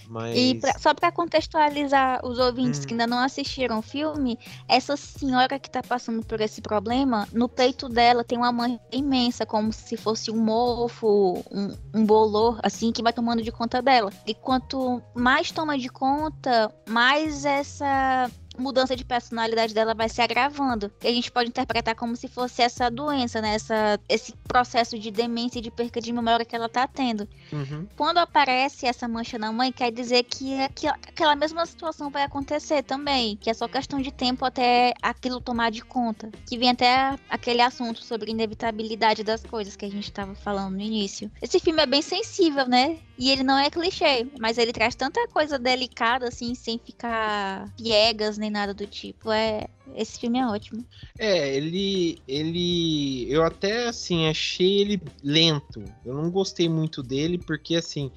[0.07, 0.37] Mas...
[0.37, 2.83] E pra- só pra contextualizar os ouvintes Hum.
[2.83, 7.49] que ainda não assistiram o filme, essa senhora que tá passando por esse problema, no
[7.49, 12.91] peito dela tem uma mancha imensa, como se fosse um mofo, um, um bolor, assim,
[12.91, 14.11] que vai tomando de conta dela.
[14.27, 20.91] E quanto mais toma de conta, mais essa mudança de personalidade dela vai se agravando.
[21.03, 23.55] E a gente pode interpretar como se fosse essa doença, né?
[23.55, 27.27] Essa, esse processo de demência e de perca de memória que ela tá tendo.
[27.51, 27.87] Uhum.
[27.95, 32.83] Quando aparece essa mancha na mãe, quer dizer que aqui- aquela mesma situação vai acontecer
[32.83, 36.29] também, que é só questão de tempo até aquilo tomar de conta.
[36.47, 40.81] Que vem até aquele assunto sobre inevitabilidade das coisas que a gente estava falando no
[40.81, 41.31] início.
[41.41, 42.97] Esse filme é bem sensível, né?
[43.21, 48.35] E ele não é clichê, mas ele traz tanta coisa delicada assim, sem ficar piegas
[48.35, 49.31] nem nada do tipo.
[49.31, 50.85] É, esse filme é ótimo.
[51.17, 52.19] É, ele.
[52.27, 53.27] ele.
[53.29, 55.83] Eu até assim, achei ele lento.
[56.05, 58.11] Eu não gostei muito dele, porque assim.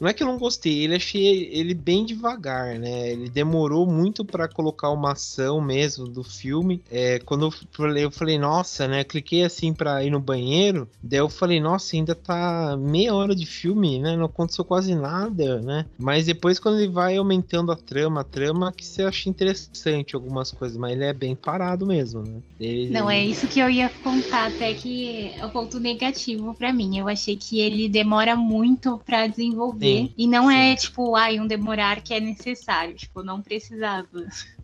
[0.00, 3.12] Não é que eu não gostei, ele achei ele bem devagar, né?
[3.12, 6.82] Ele demorou muito pra colocar uma ação mesmo do filme.
[6.90, 9.04] É, quando eu falei, eu falei, nossa, né?
[9.04, 10.88] Cliquei assim pra ir no banheiro.
[11.02, 14.16] Daí eu falei, nossa, ainda tá meia hora de filme, né?
[14.16, 15.84] Não aconteceu quase nada, né?
[15.98, 20.50] Mas depois, quando ele vai aumentando a trama, a trama que você acha interessante algumas
[20.50, 22.40] coisas, mas ele é bem parado mesmo, né?
[22.58, 26.72] Ele- Não, é isso que eu ia contar, até que é o ponto negativo pra
[26.72, 26.98] mim.
[26.98, 30.06] Eu achei que ele demora muito pra desenvolver.
[30.06, 30.86] Sim, e não é, sim.
[30.86, 32.94] tipo, ai, um demorar que é necessário.
[32.94, 34.08] Tipo, não precisava.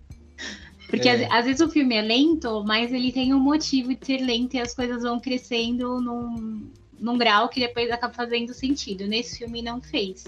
[0.88, 1.26] Porque É.
[1.26, 4.54] às, às vezes o filme é lento, mas ele tem um motivo de ser lento
[4.54, 9.06] e as coisas vão crescendo num, num grau que depois acaba fazendo sentido.
[9.06, 10.24] Nesse filme não fez.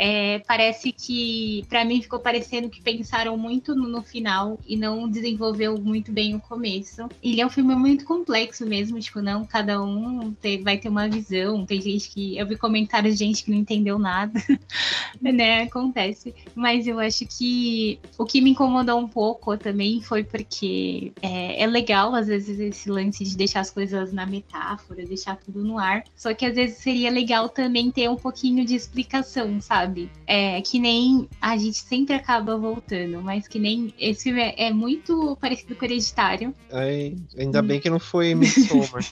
[0.00, 5.10] É, parece que, pra mim, ficou parecendo que pensaram muito no, no final e não
[5.10, 7.08] desenvolveu muito bem o começo.
[7.20, 11.08] Ele é um filme muito complexo mesmo, tipo, não, cada um te- vai ter uma
[11.08, 11.66] visão.
[11.66, 12.38] Tem gente que.
[12.38, 14.40] Eu vi comentários de gente que não entendeu nada,
[15.20, 15.62] né?
[15.62, 16.32] Acontece.
[16.54, 21.66] Mas eu acho que o que me incomodou um pouco também foi porque é, é
[21.66, 26.04] legal, às vezes, esse lance de deixar as coisas na metáfora, deixar tudo no ar.
[26.14, 29.87] Só que às vezes seria legal também ter um pouquinho de explicação, sabe?
[30.26, 34.72] É que nem a gente sempre acaba voltando, mas que nem esse filme é, é
[34.72, 36.54] muito parecido com o Hereditário.
[36.72, 39.04] Ai, ainda bem que não foi Midsommar.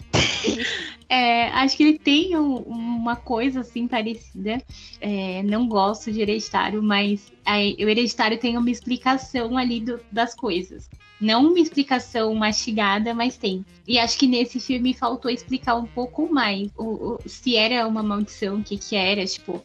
[1.08, 4.60] É, acho que ele tem um- uma coisa assim parecida.
[5.00, 10.34] É, não gosto de Hereditário, mas aí, o Hereditário tem uma explicação ali do- das
[10.34, 10.88] coisas.
[11.20, 13.64] Não uma explicação mastigada, mas tem.
[13.88, 18.02] E acho que nesse filme faltou explicar um pouco mais o, o- se era uma
[18.02, 19.62] maldição, o que que era, tipo,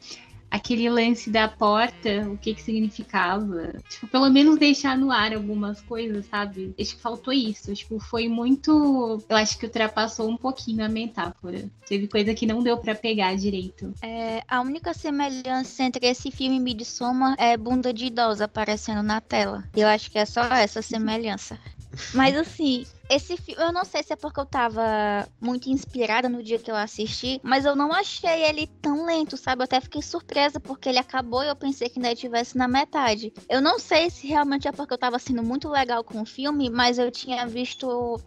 [0.51, 3.73] aquele lance da porta, o que que significava.
[3.89, 6.75] Tipo, pelo menos deixar no ar algumas coisas, sabe?
[6.79, 7.73] Acho que faltou isso.
[7.73, 9.23] Tipo, foi muito.
[9.29, 11.69] Eu acho que ultrapassou um pouquinho a metáfora.
[11.87, 13.93] Teve coisa que não deu pra pegar direito.
[14.01, 19.21] É, a única semelhança entre esse filme e Midsommar é bunda de idosa aparecendo na
[19.21, 19.63] tela.
[19.75, 21.57] Eu acho que é só essa semelhança.
[22.13, 24.81] Mas assim, esse filme, eu não sei se é porque eu tava
[25.39, 29.61] muito inspirada no dia que eu assisti, mas eu não achei ele tão lento, sabe?
[29.61, 33.33] Eu até fiquei surpresa porque ele acabou e eu pensei que ainda estivesse na metade.
[33.49, 36.69] Eu não sei se realmente é porque eu tava sendo muito legal com o filme,
[36.69, 38.19] mas eu tinha visto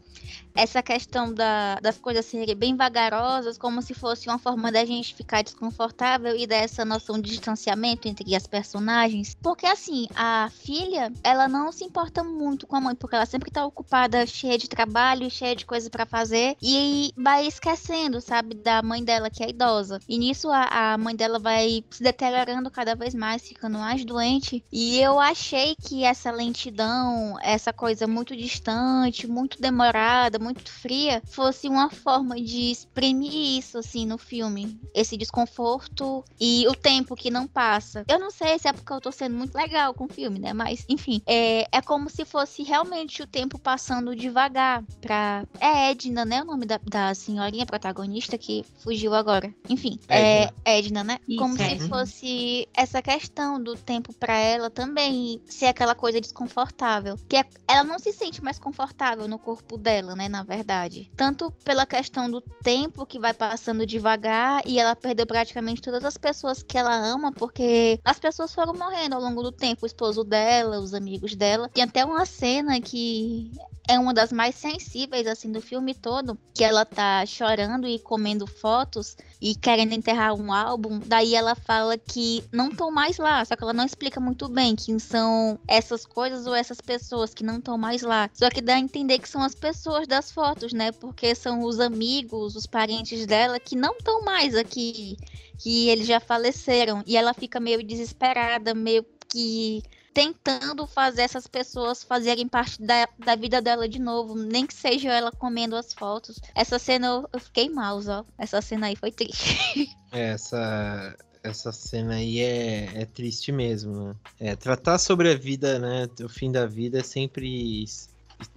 [0.55, 5.15] essa questão da- das coisas serem bem vagarosas, como se fosse uma forma da gente
[5.15, 9.37] ficar desconfortável e dessa noção de distanciamento entre as personagens.
[9.43, 13.51] Porque assim, a filha, ela não se importa muito com a mãe, porque ela sempre
[13.51, 18.83] tá ocupada, cheia de trabalho, cheia de coisas pra fazer, e vai esquecendo, sabe, da
[18.83, 20.01] mãe dela, que é idosa.
[20.09, 24.65] E nisso a, a mãe dela vai se deteriorando cada vez mais, ficando mais doente.
[24.73, 31.69] E eu achei que essa lentidão, essa coisa muito distante, muito demorada, muito fria, fosse
[31.69, 34.79] uma forma de exprimir isso, assim, no filme.
[34.93, 38.05] Esse desconforto e o tempo que não passa.
[38.09, 40.53] Eu não sei se é porque eu tô sendo muito legal com o filme, né?
[40.53, 44.64] Mas, enfim, é, é como se fosse realmente o tempo passando devagar
[45.01, 45.45] pra.
[45.61, 46.43] É Edna, né?
[46.43, 49.53] O nome da, da senhorinha protagonista que fugiu agora.
[49.69, 51.19] Enfim, é Edna, né?
[51.29, 51.89] Isso, como se Edna.
[51.89, 57.17] fosse essa questão do tempo pra ela também ser aquela coisa desconfortável.
[57.29, 60.29] Que é- ela não se sente mais confortável no corpo dela, né?
[60.29, 61.11] Na verdade.
[61.17, 66.17] Tanto pela questão do tempo que vai passando devagar e ela perdeu praticamente todas as
[66.17, 69.85] pessoas que ela ama, porque as pessoas foram morrendo ao longo do tempo.
[69.85, 71.69] O esposo dela, os amigos dela.
[71.69, 73.51] Tem até uma cena que
[73.89, 77.99] é uma das mais mais sensíveis, assim, do filme todo, que ela tá chorando e
[77.99, 83.43] comendo fotos e querendo enterrar um álbum, daí ela fala que não estão mais lá,
[83.43, 87.43] só que ela não explica muito bem quem são essas coisas ou essas pessoas que
[87.43, 88.29] não estão mais lá.
[88.35, 90.93] Só que dá a entender que são as pessoas das fotos, né?
[90.93, 95.17] Porque são os amigos, os parentes dela que não estão mais aqui,
[95.59, 97.03] que eles já faleceram.
[97.07, 99.83] E ela fica meio desesperada, meio que
[100.15, 105.13] tentando fazer essas pessoas fazerem parte da, da vida dela de novo, nem que seja
[105.13, 106.41] ela comendo as fotos.
[106.55, 108.25] Essa cena eu, eu fiquei mal, ó.
[108.39, 109.59] Essa cena aí foi triste.
[110.13, 114.15] Essa essa cena aí é, é triste mesmo, né?
[114.41, 116.09] É, tratar sobre a vida, né?
[116.25, 117.85] O fim da vida é sempre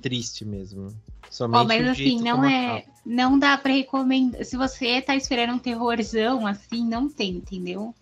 [0.01, 0.95] triste mesmo.
[1.29, 2.77] Somente oh, mas assim, não é.
[2.77, 2.93] Acaba.
[3.05, 4.45] Não dá pra recomendar.
[4.45, 7.93] Se você tá esperando um terrorzão, assim, não tem, entendeu?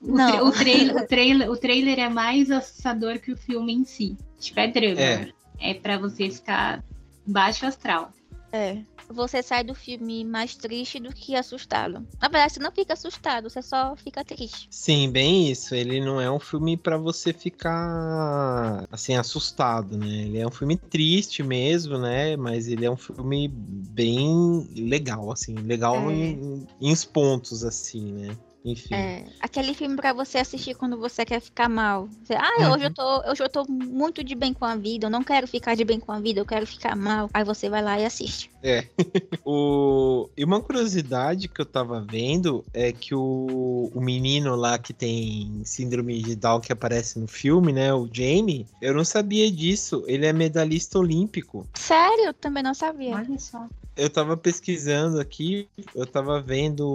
[0.00, 0.48] O, não.
[0.48, 4.16] O, trailer, o, trailer, o trailer é mais assustador que o filme em si.
[4.38, 5.00] Tipo, é drama.
[5.00, 6.84] É, é pra você ficar
[7.26, 8.12] baixo astral.
[8.52, 8.78] É
[9.12, 12.06] você sai do filme mais triste do que assustado.
[12.20, 14.68] Na verdade, você não fica assustado, você só fica triste.
[14.70, 15.74] Sim, bem isso.
[15.74, 20.06] Ele não é um filme para você ficar assim assustado, né?
[20.06, 22.36] Ele é um filme triste mesmo, né?
[22.36, 26.14] Mas ele é um filme bem legal, assim, legal é.
[26.14, 28.36] em, em uns pontos, assim, né?
[28.64, 28.94] Enfim.
[28.94, 32.08] É, aquele filme para você assistir quando você quer ficar mal.
[32.22, 32.72] Você, ah, uhum.
[32.72, 35.46] hoje eu tô, hoje eu tô muito de bem com a vida, eu não quero
[35.46, 37.30] ficar de bem com a vida, eu quero ficar mal.
[37.32, 38.50] Aí você vai lá e assiste.
[38.62, 38.86] É.
[39.44, 40.28] o...
[40.36, 43.90] E uma curiosidade que eu tava vendo é que o...
[43.94, 47.92] o menino lá que tem síndrome de Down que aparece no filme, né?
[47.94, 50.04] O Jamie, eu não sabia disso.
[50.06, 51.66] Ele é medalhista olímpico.
[51.74, 52.26] Sério?
[52.26, 53.16] Eu também não sabia.
[53.16, 56.86] Olha só eu tava pesquisando aqui, eu tava vendo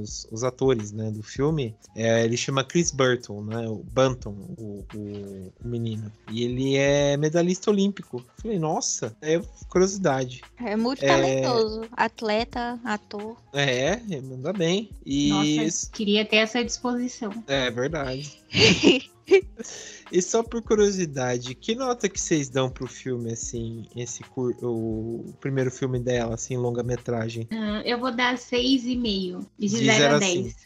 [0.00, 1.74] os, os atores, né, do filme.
[1.94, 6.10] É, ele chama Chris Burton, né, o Banton, o, o, o menino.
[6.30, 8.24] E ele é medalhista olímpico.
[8.36, 10.42] Falei, nossa, é curiosidade.
[10.58, 11.08] É muito é...
[11.08, 13.36] talentoso, atleta, ator.
[13.52, 14.90] É, manda bem.
[15.04, 17.32] E nossa, queria ter essa disposição.
[17.46, 18.38] É verdade.
[20.12, 24.54] E só por curiosidade, que nota que vocês dão pro filme, assim, esse cur...
[24.62, 27.48] o primeiro filme dela, assim, longa-metragem?
[27.50, 30.56] Uh, eu vou dar 6,5, de, de 0 a 10.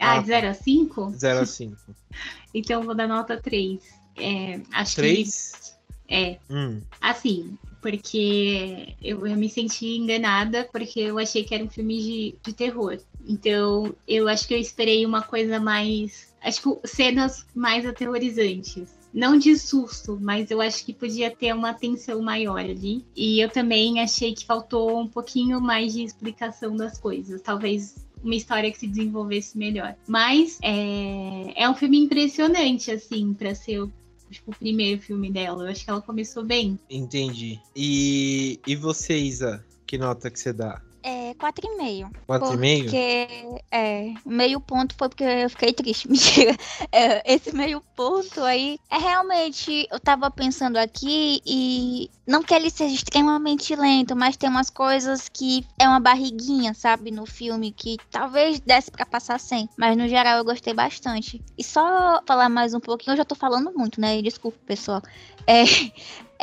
[0.00, 1.10] Ah, ah, de 0 a 5?
[1.18, 1.76] 0 a 5.
[2.54, 3.78] então eu vou dar nota 3.
[4.16, 5.74] É, acho 3?
[6.08, 6.14] Que...
[6.14, 6.38] É.
[6.48, 6.80] Hum.
[7.00, 12.34] Assim, porque eu, eu, me senti enganada, porque eu achei que era um filme de,
[12.42, 12.98] de terror.
[13.26, 18.94] Então, eu acho que eu esperei uma coisa mais acho que cenas mais aterrorizantes.
[19.12, 23.04] Não de susto, mas eu acho que podia ter uma tensão maior ali.
[23.16, 27.40] E eu também achei que faltou um pouquinho mais de explicação das coisas.
[27.40, 29.94] Talvez uma história que se desenvolvesse melhor.
[30.08, 33.92] Mas é, é um filme impressionante, assim, para ser o
[34.30, 35.64] tipo, o primeiro filme dela.
[35.64, 36.78] Eu acho que ela começou bem.
[36.90, 37.60] Entendi.
[37.76, 39.64] E, e você, Isa?
[39.86, 40.82] Que nota que você dá?
[41.06, 42.10] É, 4,5.
[42.26, 42.82] 4,5?
[42.82, 46.56] Porque, é, meio ponto foi porque eu fiquei triste, mentira.
[46.90, 52.70] É, esse meio ponto aí, é realmente, eu tava pensando aqui e não que ele
[52.70, 57.98] seja extremamente lento, mas tem umas coisas que é uma barriguinha, sabe, no filme, que
[58.10, 59.68] talvez desse para passar sem.
[59.76, 61.42] Mas no geral eu gostei bastante.
[61.58, 64.22] E só falar mais um pouquinho, eu já tô falando muito, né?
[64.22, 65.02] Desculpa, pessoal.
[65.46, 65.64] É,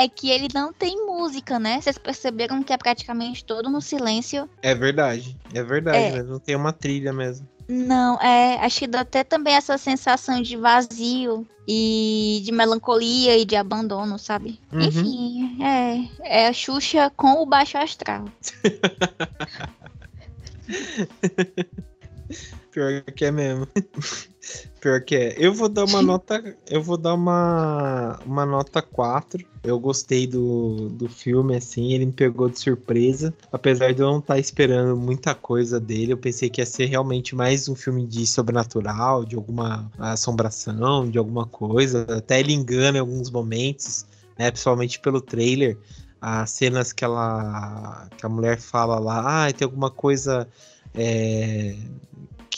[0.01, 1.79] é que ele não tem música, né?
[1.79, 4.49] Vocês perceberam que é praticamente todo no silêncio.
[4.61, 6.23] É verdade, é verdade, é.
[6.23, 7.47] não tem uma trilha mesmo.
[7.67, 13.45] Não, é, acho que dá até também essa sensação de vazio e de melancolia e
[13.45, 14.59] de abandono, sabe?
[14.73, 14.81] Uhum.
[14.81, 18.25] Enfim, é, é a Xuxa com o baixo astral.
[22.71, 23.67] Pior que é mesmo.
[24.79, 25.35] Pior que é.
[25.37, 26.55] Eu vou dar uma nota.
[26.67, 29.45] Eu vou dar uma, uma nota 4.
[29.63, 33.31] Eu gostei do, do filme, assim, ele me pegou de surpresa.
[33.51, 36.85] Apesar de eu não estar tá esperando muita coisa dele, eu pensei que ia ser
[36.85, 42.07] realmente mais um filme de sobrenatural, de alguma assombração, de alguma coisa.
[42.09, 44.49] Até ele engana em alguns momentos, né?
[44.49, 45.77] Principalmente pelo trailer.
[46.19, 48.07] As cenas que ela.
[48.17, 50.47] que a mulher fala lá, ah, tem alguma coisa.
[50.93, 51.75] É,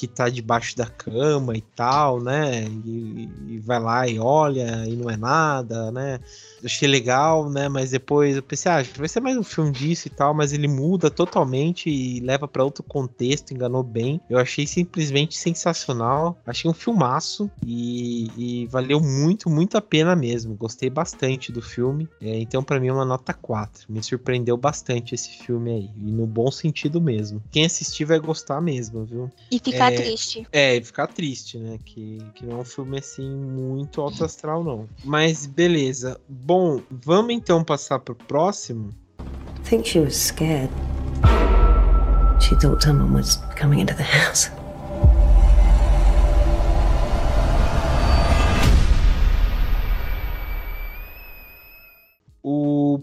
[0.03, 2.65] que tá debaixo da cama e tal, né?
[2.85, 6.19] E, e, vai lá e olha e não é nada, né?
[6.65, 7.67] achei legal, né?
[7.67, 10.67] Mas depois eu pensei, ah, vai ser mais um filme disso e tal, mas ele
[10.67, 14.19] muda totalmente e leva para outro contexto, enganou bem.
[14.29, 16.37] Eu achei simplesmente sensacional.
[16.45, 20.55] Achei um filmaço e, e valeu muito, muito a pena mesmo.
[20.55, 22.07] Gostei bastante do filme.
[22.21, 23.91] É, então, para mim, é uma nota 4.
[23.91, 25.89] Me surpreendeu bastante esse filme aí.
[25.97, 27.41] E no bom sentido mesmo.
[27.51, 29.31] Quem assistir vai gostar mesmo, viu?
[29.51, 30.47] E ficar triste.
[30.51, 31.79] É, e ficar triste, né?
[31.83, 34.87] Que, que não é um filme assim muito alto astral, não.
[35.03, 36.19] Mas beleza.
[36.27, 38.93] Bom, vamos então passar para o próximo.
[39.19, 40.69] I think she was scared.
[42.39, 44.51] She thought someone was coming into the house.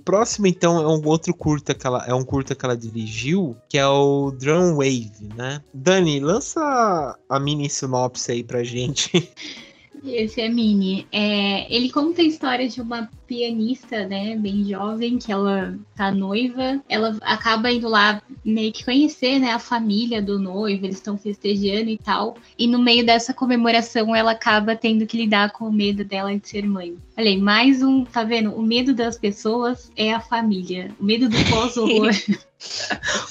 [0.01, 3.79] Próximo, então, é um outro curta que ela, é um curta que ela dirigiu, que
[3.79, 5.63] é o Drum Wave, né?
[5.73, 9.31] Dani, lança a mini sinopse aí pra gente.
[10.05, 11.07] Esse é Mini.
[11.13, 16.81] É, ele conta a história de uma pianista, né, bem jovem, que ela tá noiva.
[16.89, 21.91] Ela acaba indo lá meio que conhecer, né, a família do noivo, eles estão festejando
[21.91, 22.37] e tal.
[22.59, 26.49] E no meio dessa comemoração, ela acaba tendo que lidar com o medo dela de
[26.49, 26.97] ser mãe.
[27.17, 28.53] Olha aí, mais um, tá vendo?
[28.53, 30.91] O medo das pessoas é a família.
[30.99, 32.11] O medo do pós-horror.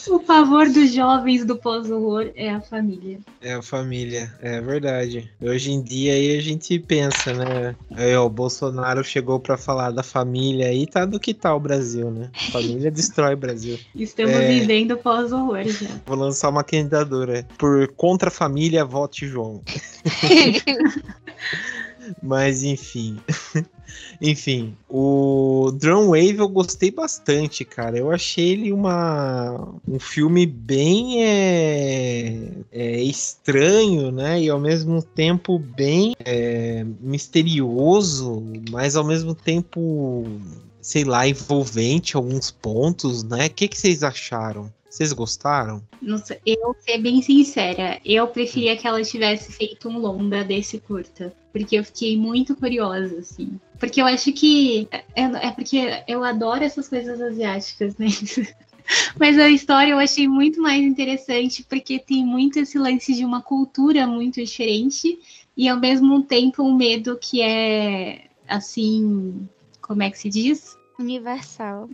[0.10, 3.20] O pavor dos jovens do pós-horror é a família.
[3.42, 5.32] É a família, é verdade.
[5.42, 7.76] Hoje em dia aí a gente pensa, né?
[7.92, 11.60] Aí, ó, o Bolsonaro chegou para falar da família aí, tá do que tá o
[11.60, 12.32] Brasil, né?
[12.52, 13.80] Família destrói o Brasil.
[13.96, 14.48] Estamos é...
[14.48, 15.90] vivendo pós-horror já.
[16.06, 19.62] Vou lançar uma candidatura por contra a família, vote João.
[22.22, 23.18] Mas enfim.
[24.22, 27.97] enfim, o Drum Wave eu gostei bastante, cara.
[27.97, 34.41] Eu achei ele uma, um filme bem é, é, estranho, né?
[34.41, 40.26] E ao mesmo tempo bem é, misterioso, mas ao mesmo tempo,
[40.82, 43.47] sei lá, envolvente alguns pontos, né?
[43.47, 44.72] O que, que vocês acharam?
[44.90, 45.84] Vocês gostaram?
[46.02, 51.32] Nossa, eu ser bem sincera, eu preferia que ela tivesse feito um longa desse curta.
[51.52, 53.60] Porque eu fiquei muito curiosa, assim.
[53.80, 54.88] Porque eu acho que.
[55.16, 58.08] É, é porque eu adoro essas coisas asiáticas, né?
[59.20, 63.42] Mas a história eu achei muito mais interessante porque tem muito esse lance de uma
[63.42, 65.20] cultura muito diferente
[65.56, 69.48] e ao mesmo tempo um medo que é assim,
[69.80, 70.76] como é que se diz?
[70.98, 71.88] Universal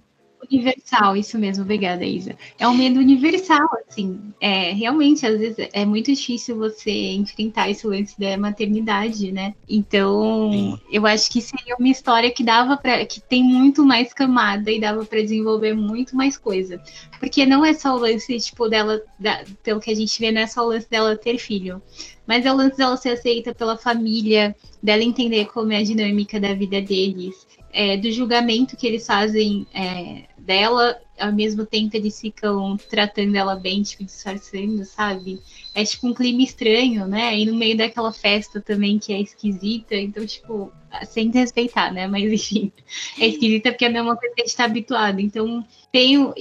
[0.49, 2.35] universal, isso mesmo, obrigada, Isa.
[2.59, 4.19] É um medo universal, assim.
[4.39, 9.53] É, realmente, às vezes é muito difícil você enfrentar esse lance da maternidade, né?
[9.67, 10.79] Então, Sim.
[10.91, 14.79] eu acho que seria uma história que dava para que tem muito mais camada e
[14.79, 16.81] dava para desenvolver muito mais coisa.
[17.19, 20.41] Porque não é só o lance, tipo, dela, da, pelo que a gente vê, não
[20.41, 21.81] é só o lance dela ter filho.
[22.27, 26.39] Mas é o lance dela ser aceita pela família, dela entender como é a dinâmica
[26.39, 32.19] da vida deles, é, do julgamento que eles fazem é, dela, ao mesmo tempo eles
[32.19, 35.41] ficam tratando ela bem, tipo, disfarçando, sabe?
[35.73, 37.37] É tipo um clima estranho, né?
[37.37, 40.71] E no meio daquela festa também que é esquisita, então, tipo,
[41.09, 42.07] sem respeitar, né?
[42.07, 42.71] Mas enfim,
[43.19, 45.19] é esquisita porque não é uma coisa que a gente tá habituado.
[45.19, 46.33] Então, tem,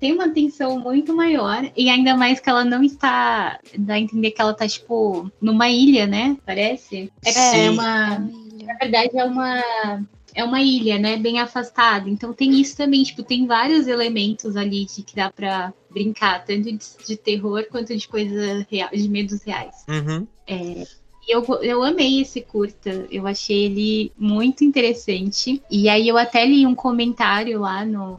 [0.00, 3.60] tem uma tensão muito maior, e ainda mais que ela não está.
[3.78, 6.36] dá a entender que ela tá, tipo, numa ilha, né?
[6.44, 7.12] Parece.
[7.24, 8.18] É, é uma.
[8.64, 9.62] Na verdade, é uma
[10.34, 12.10] é uma ilha, né, bem afastada.
[12.10, 16.64] Então tem isso também, tipo, tem vários elementos ali de que dá para brincar, tanto
[16.64, 19.84] de, de, terror quanto de coisas reais, de medos reais.
[19.88, 20.26] Uhum.
[20.46, 20.84] É,
[21.28, 25.62] eu, eu amei esse curta, eu achei ele muito interessante.
[25.70, 28.18] E aí eu até li um comentário lá no.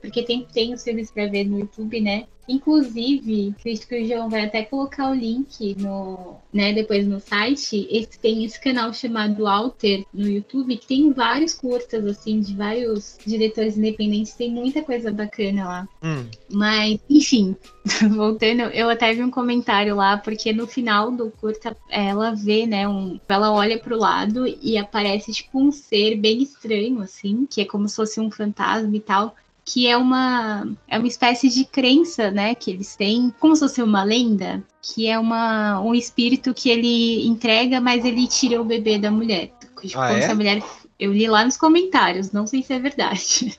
[0.00, 2.26] Porque tem, tem os filmes pra ver no YouTube, né?
[2.48, 7.88] Inclusive, acredito que o João vai até colocar o link no, né, depois no site.
[7.90, 13.18] Esse, tem esse canal chamado Alter no YouTube, que tem vários curtas, assim, de vários
[13.26, 14.34] diretores independentes.
[14.34, 15.88] Tem muita coisa bacana lá.
[16.02, 16.26] Hum.
[16.50, 17.56] Mas, enfim,
[18.14, 22.88] voltando, eu até vi um comentário lá, porque no final do curta ela vê, né,
[22.88, 23.18] um.
[23.28, 27.88] Ela olha pro lado e aparece, tipo, um ser bem estranho, assim, que é como
[27.88, 29.34] se fosse um fantasma e tal
[29.66, 33.82] que é uma, é uma espécie de crença, né, que eles têm, como se fosse
[33.82, 38.96] uma lenda, que é uma, um espírito que ele entrega, mas ele tira o bebê
[38.96, 39.50] da mulher.
[39.82, 40.32] Tipo, ah, é?
[40.32, 40.62] mulher.
[40.98, 43.58] Eu li lá nos comentários, não sei se é verdade.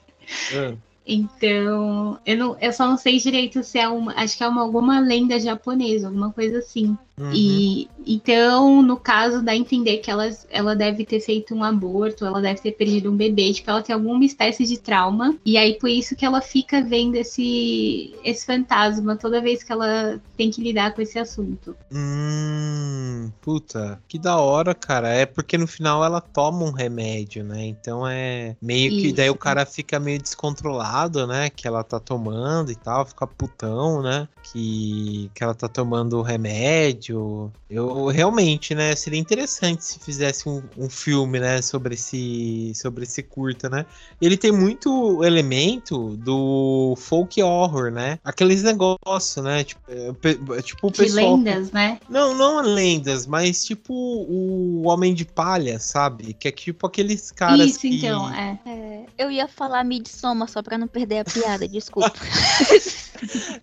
[0.52, 0.76] É.
[1.06, 4.14] Então, eu, não, eu só não sei direito se é uma.
[4.14, 6.98] Acho que é uma, alguma lenda japonesa, alguma coisa assim.
[7.20, 7.32] Uhum.
[7.34, 12.26] E então, no caso, dá a entender que ela, ela deve ter feito um aborto,
[12.26, 15.36] ela deve ter perdido um bebê, tipo, ela tem alguma espécie de trauma.
[15.46, 20.22] E aí, por isso que ela fica vendo esse, esse fantasma toda vez que ela
[20.38, 21.76] tem que lidar com esse assunto.
[21.92, 25.10] Hum, puta, que da hora, cara.
[25.10, 27.66] É porque no final ela toma um remédio, né?
[27.66, 29.08] Então é meio que.
[29.08, 29.16] Isso.
[29.16, 31.50] Daí o cara fica meio descontrolado, né?
[31.50, 34.28] Que ela tá tomando e tal, fica putão, né?
[34.44, 40.64] Que, que ela tá tomando o remédio eu realmente, né, seria interessante se fizesse um,
[40.78, 43.86] um, filme, né, sobre esse sobre esse curta, né?
[44.22, 48.20] Ele tem muito elemento do folk horror, né?
[48.24, 49.64] Aqueles negócios, né?
[49.64, 49.82] Tipo,
[50.54, 51.38] é, tipo o pessoal.
[51.38, 52.00] De lendas, né?
[52.10, 56.34] Não, não lendas, mas tipo o Homem de Palha, sabe?
[56.34, 57.96] Que é tipo aqueles caras Isso, que...
[57.98, 58.60] então, é.
[58.66, 62.14] é Eu ia falar Midsommar só pra não perder a piada, desculpa.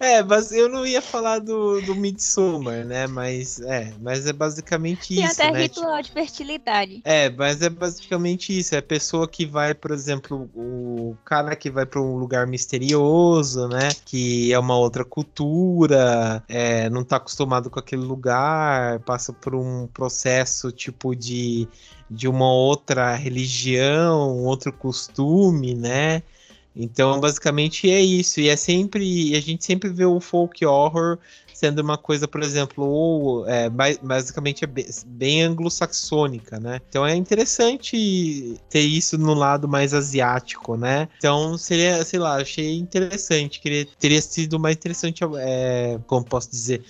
[0.00, 3.06] é, mas eu não ia falar do, do Midsommar, né?
[3.06, 5.62] Mas é, mas é basicamente Tem isso, até né?
[5.62, 7.00] ritual de fertilidade.
[7.04, 8.74] É, mas é basicamente isso.
[8.74, 13.68] É a pessoa que vai, por exemplo, o cara que vai para um lugar misterioso,
[13.68, 13.88] né?
[14.04, 19.86] Que é uma outra cultura, é, não tá acostumado com aquele lugar, passa por um
[19.86, 21.68] processo tipo de,
[22.10, 26.22] de uma outra religião, outro costume, né?
[26.76, 28.40] Então, basicamente é isso.
[28.40, 29.36] E é sempre.
[29.36, 31.18] A gente sempre vê o folk horror
[31.54, 33.70] sendo uma coisa, por exemplo, ou é,
[34.02, 34.68] basicamente é
[35.06, 36.80] bem, anglo-saxônica, né?
[36.88, 41.08] Então é interessante ter isso no lado mais asiático, né?
[41.16, 43.60] Então seria, sei lá, achei interessante.
[43.60, 46.84] Queria, teria sido mais interessante, é, como posso dizer,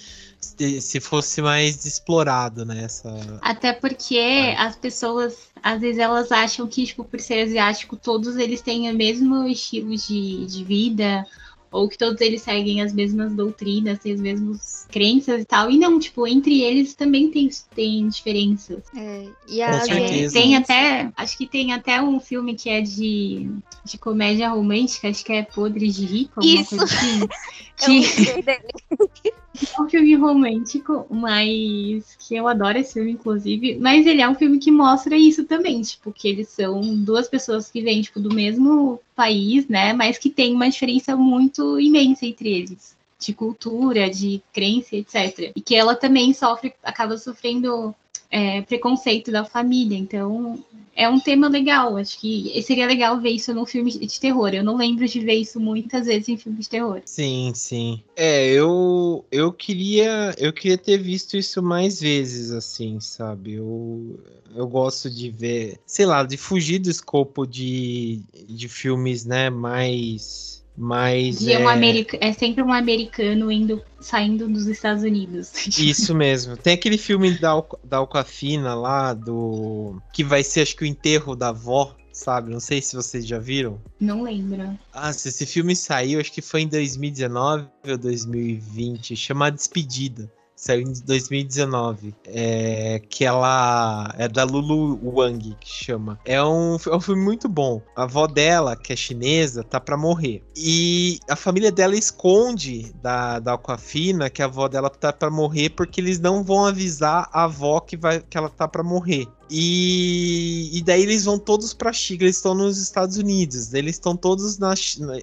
[0.80, 2.84] se fosse mais explorado, né?
[2.84, 3.10] Essa...
[3.40, 8.60] Até porque as pessoas, às vezes, elas acham que, tipo, por ser asiático, todos eles
[8.60, 11.26] têm o mesmo estilo de, de vida,
[11.74, 15.68] ou que todos eles seguem as mesmas doutrinas, têm as mesmas crenças e tal.
[15.68, 18.84] E não, tipo, entre eles também tem, tem diferenças.
[18.96, 20.34] É, e a, Com certeza.
[20.34, 23.50] Tem até, acho que tem até um filme que é de,
[23.84, 26.76] de comédia romântica, acho que é Podre de Rico, alguma Isso.
[26.76, 27.28] coisa assim.
[27.76, 28.04] Que
[29.76, 33.78] é um filme romântico, mas que eu adoro esse filme, inclusive.
[33.80, 37.68] Mas ele é um filme que mostra isso também, tipo, que eles são duas pessoas
[37.68, 39.92] que vêm, tipo, do mesmo país, né?
[39.92, 42.96] Mas que tem uma diferença muito imensa entre eles.
[43.18, 45.52] De cultura, de crença, etc.
[45.54, 47.94] E que ela também sofre, acaba sofrendo
[48.34, 49.96] é, preconceito da família.
[49.96, 50.58] Então,
[50.96, 51.96] é um tema legal.
[51.96, 54.52] Acho que seria legal ver isso num filme de terror.
[54.52, 57.00] Eu não lembro de ver isso muitas vezes em filmes de terror.
[57.04, 58.02] Sim, sim.
[58.16, 63.54] É, eu eu queria eu queria ter visto isso mais vezes assim, sabe?
[63.54, 64.18] Eu
[64.56, 70.53] eu gosto de ver, sei lá, de fugir do escopo de, de filmes, né, mais
[70.76, 72.18] mais De um é, america...
[72.20, 75.52] É sempre um americano indo, saindo dos Estados Unidos.
[75.78, 76.56] Isso mesmo.
[76.56, 80.00] Tem aquele filme da, Al- da Alcafina lá, do.
[80.12, 82.50] Que vai ser, acho que o enterro da avó, sabe?
[82.50, 83.80] Não sei se vocês já viram.
[84.00, 84.78] Não lembro.
[84.92, 90.30] Ah, se esse filme saiu, acho que foi em 2019 ou 2020, chama Despedida.
[90.56, 92.14] Saiu em 2019.
[92.26, 96.18] É, que ela é da Lulu Wang, que chama.
[96.24, 97.82] É um, é um filme muito bom.
[97.96, 100.42] A avó dela, que é chinesa, tá pra morrer.
[100.56, 105.70] E a família dela esconde da, da Aquafina que a avó dela tá pra morrer
[105.70, 109.26] porque eles não vão avisar a avó que, vai, que ela tá pra morrer.
[109.56, 114.16] E, e daí eles vão todos pra China, eles estão nos Estados Unidos, eles estão
[114.16, 114.74] todos na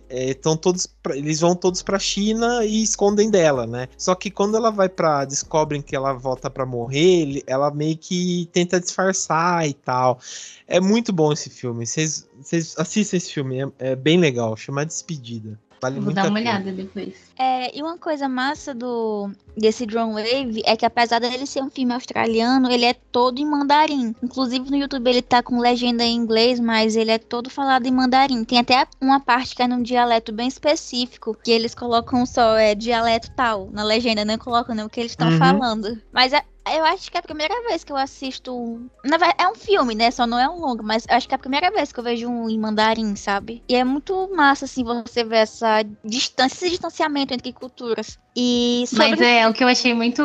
[0.09, 3.89] é, estão todos pra- eles vão todos pra China e escondem dela, né?
[3.97, 5.25] Só que quando ela vai pra.
[5.25, 10.17] descobrem que ela volta pra morrer, ela meio que tenta disfarçar e tal.
[10.65, 11.85] É muito bom esse filme.
[11.85, 12.25] Vocês
[12.77, 15.59] assistam esse filme, é, é bem legal, chama Despedida.
[15.81, 16.51] Vale Vou muito dar a uma pena.
[16.51, 17.15] olhada depois.
[17.39, 21.71] É, e uma coisa massa do desse Drone Wave é que apesar dele ser um
[21.71, 24.15] filme australiano, ele é todo em mandarim.
[24.21, 27.91] Inclusive no YouTube ele tá com legenda em inglês, mas ele é todo falado em
[27.91, 28.43] mandarim.
[28.43, 32.75] Tem até uma parte que é num dialeto bem específico, que eles colocam só é
[32.75, 35.37] dialeto tal na legenda, não colocam nem o que eles estão Uhum.
[35.39, 35.99] falando.
[36.13, 38.81] Mas é, eu acho que é a primeira vez que eu assisto.
[39.03, 40.11] Na verdade, é um filme, né?
[40.11, 42.03] Só não é um longo, mas eu acho que é a primeira vez que eu
[42.03, 43.63] vejo um em mandarim, sabe?
[43.67, 48.19] E é muito massa, assim, você ver essa distância, esse distanciamento entre culturas.
[48.35, 49.09] E sobre.
[49.09, 50.21] Mas é o que eu achei muito.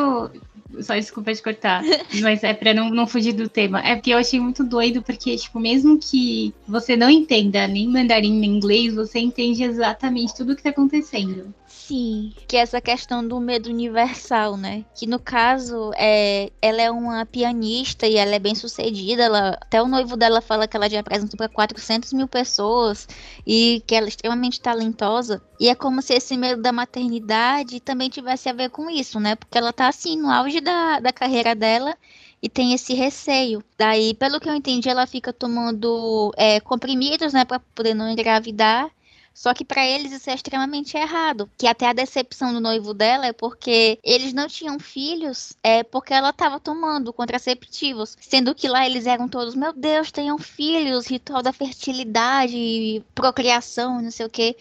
[0.81, 1.81] Só desculpa te cortar.
[2.21, 3.79] mas é pra não, não fugir do tema.
[3.79, 8.37] É porque eu achei muito doido, porque, tipo, mesmo que você não entenda nem mandarim
[8.39, 11.53] nem inglês, você entende exatamente tudo o que tá acontecendo.
[11.87, 14.83] Sim, que é essa questão do medo universal, né?
[14.93, 19.23] Que no caso, é, ela é uma pianista e ela é bem sucedida.
[19.23, 23.07] Ela, até o noivo dela fala que ela já apresentou para 400 mil pessoas
[23.45, 25.41] e que ela é extremamente talentosa.
[25.57, 29.35] E é como se esse medo da maternidade também tivesse a ver com isso, né?
[29.35, 31.95] Porque ela tá assim no auge da, da carreira dela
[32.41, 33.63] e tem esse receio.
[33.77, 38.91] Daí, pelo que eu entendi, ela fica tomando é, comprimidos, né, para poder não engravidar.
[39.37, 41.47] Só que pra eles isso é extremamente errado.
[41.55, 46.11] Que até a decepção do noivo dela é porque eles não tinham filhos, é porque
[46.11, 48.17] ela estava tomando contraceptivos.
[48.19, 54.09] Sendo que lá eles eram todos, meu Deus, tenham filhos, ritual da fertilidade, procriação, não
[54.09, 54.57] sei o quê.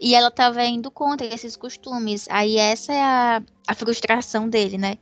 [0.00, 2.26] E ela estava indo contra esses costumes.
[2.28, 4.98] Aí essa é a, a frustração dele, né?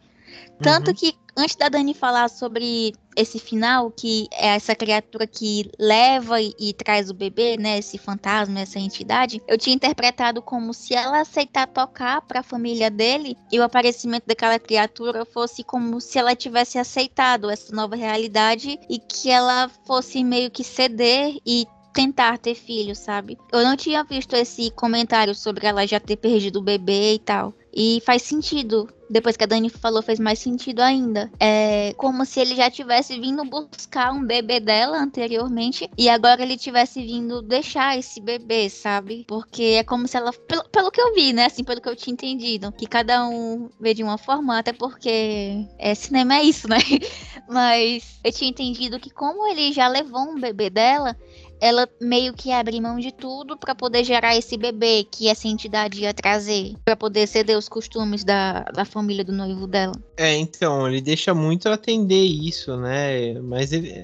[0.63, 0.95] Tanto Uhum.
[0.95, 6.55] que antes da Dani falar sobre esse final, que é essa criatura que leva e,
[6.59, 7.79] e traz o bebê, né?
[7.79, 12.91] Esse fantasma, essa entidade, eu tinha interpretado como se ela aceitar tocar para a família
[12.91, 18.79] dele e o aparecimento daquela criatura fosse como se ela tivesse aceitado essa nova realidade
[18.89, 23.39] e que ela fosse meio que ceder e tentar ter filho, sabe?
[23.53, 27.55] Eu não tinha visto esse comentário sobre ela já ter perdido o bebê e tal.
[27.75, 28.89] E faz sentido.
[29.11, 31.31] Depois que a Dani falou, fez mais sentido ainda.
[31.39, 36.57] É como se ele já tivesse vindo buscar um bebê dela anteriormente e agora ele
[36.57, 39.25] tivesse vindo deixar esse bebê, sabe?
[39.27, 40.33] Porque é como se ela.
[40.33, 41.47] Pelo, pelo que eu vi, né?
[41.47, 42.73] Assim, pelo que eu tinha entendido.
[42.73, 46.79] Que cada um vê de uma forma, até porque é, cinema é isso, né?
[47.49, 51.17] Mas eu tinha entendido que, como ele já levou um bebê dela,
[51.65, 56.03] ela meio que abre mão de tudo para poder gerar esse bebê que essa entidade
[56.03, 59.95] ia trazer, para poder ceder os costumes da, da família do noivo dela.
[60.19, 63.41] É, então, ele deixa muito atender isso, né?
[63.41, 63.95] Mas ele.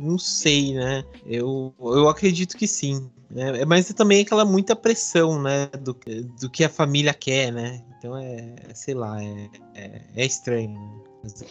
[0.00, 1.04] Não sei, né?
[1.26, 3.10] Eu, eu acredito que sim.
[3.30, 3.64] Né?
[3.66, 5.66] Mas é também aquela muita pressão, né?
[5.82, 5.94] Do,
[6.40, 7.82] do que a família quer, né?
[7.98, 11.04] Então é, sei lá, é, é, é estranho.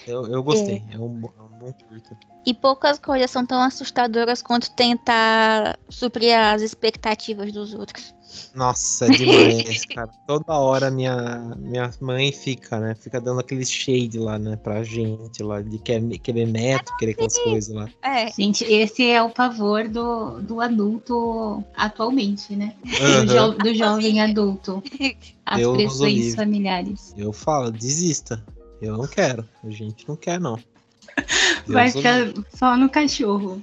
[0.05, 2.17] Eu, eu gostei, é, é um, é um bom curto.
[2.45, 8.15] E poucas coisas são tão assustadoras quanto tentar suprir as expectativas dos outros.
[8.53, 10.09] Nossa, demais, cara.
[10.25, 12.95] Toda hora minha, minha mãe fica, né?
[12.95, 14.55] Fica dando aquele shade lá, né?
[14.55, 17.89] Pra gente lá, de querer, querer neto, querer aquelas coisas lá.
[18.03, 18.31] É.
[18.31, 22.73] Gente, esse é o pavor do, do adulto atualmente, né?
[22.85, 23.25] Uhum.
[23.25, 24.83] Do, jo do, jovem adulto.
[25.45, 27.13] As Deus pressões familiares.
[27.17, 28.43] Eu falo, desista.
[28.81, 29.47] Eu não quero.
[29.63, 30.59] A gente não quer, não.
[31.67, 33.61] Vai ficar só no cachorro.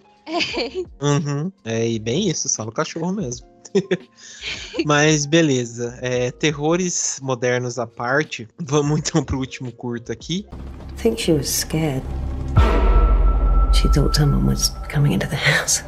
[1.00, 1.52] Uhum.
[1.64, 3.46] É, e bem isso, só no cachorro mesmo.
[4.84, 5.98] Mas beleza.
[6.00, 10.46] É, terrores modernos à parte, vamos então pro último curto aqui.
[10.90, 12.02] I think she was scared.
[13.72, 15.82] She thought someone was coming into the house.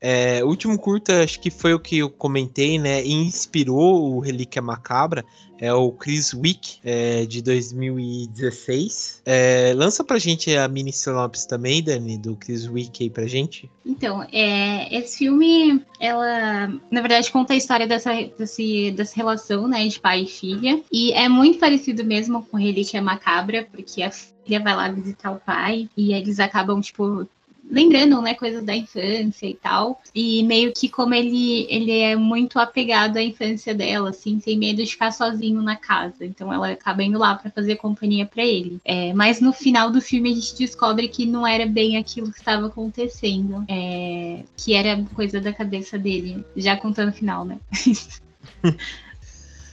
[0.00, 3.02] É, o último curta, acho que foi o que eu comentei, né?
[3.04, 5.24] E inspirou o Relíquia Macabra.
[5.60, 9.22] É o Chris Wick, é, de 2016.
[9.26, 13.68] É, lança pra gente a mini sinopse também, Dani, do Chris Wick aí pra gente.
[13.84, 19.84] Então, é, esse filme, ela, na verdade, conta a história dessa, desse, dessa relação, né,
[19.88, 20.80] de pai e filha.
[20.92, 25.40] E é muito parecido mesmo com Relíquia Macabra, porque a filha vai lá visitar o
[25.40, 27.26] pai e eles acabam, tipo,
[27.70, 30.00] lembrando, né, coisas da infância e tal.
[30.14, 34.82] E meio que como ele, ele é muito apegado à infância dela, assim, sem medo
[34.82, 36.24] de ficar sozinho na casa.
[36.24, 38.80] Então ela acaba indo lá para fazer companhia para ele.
[38.84, 42.38] É, mas no final do filme a gente descobre que não era bem aquilo que
[42.38, 43.64] estava acontecendo.
[43.68, 46.44] É, que era coisa da cabeça dele.
[46.56, 47.58] Já contando o final, né?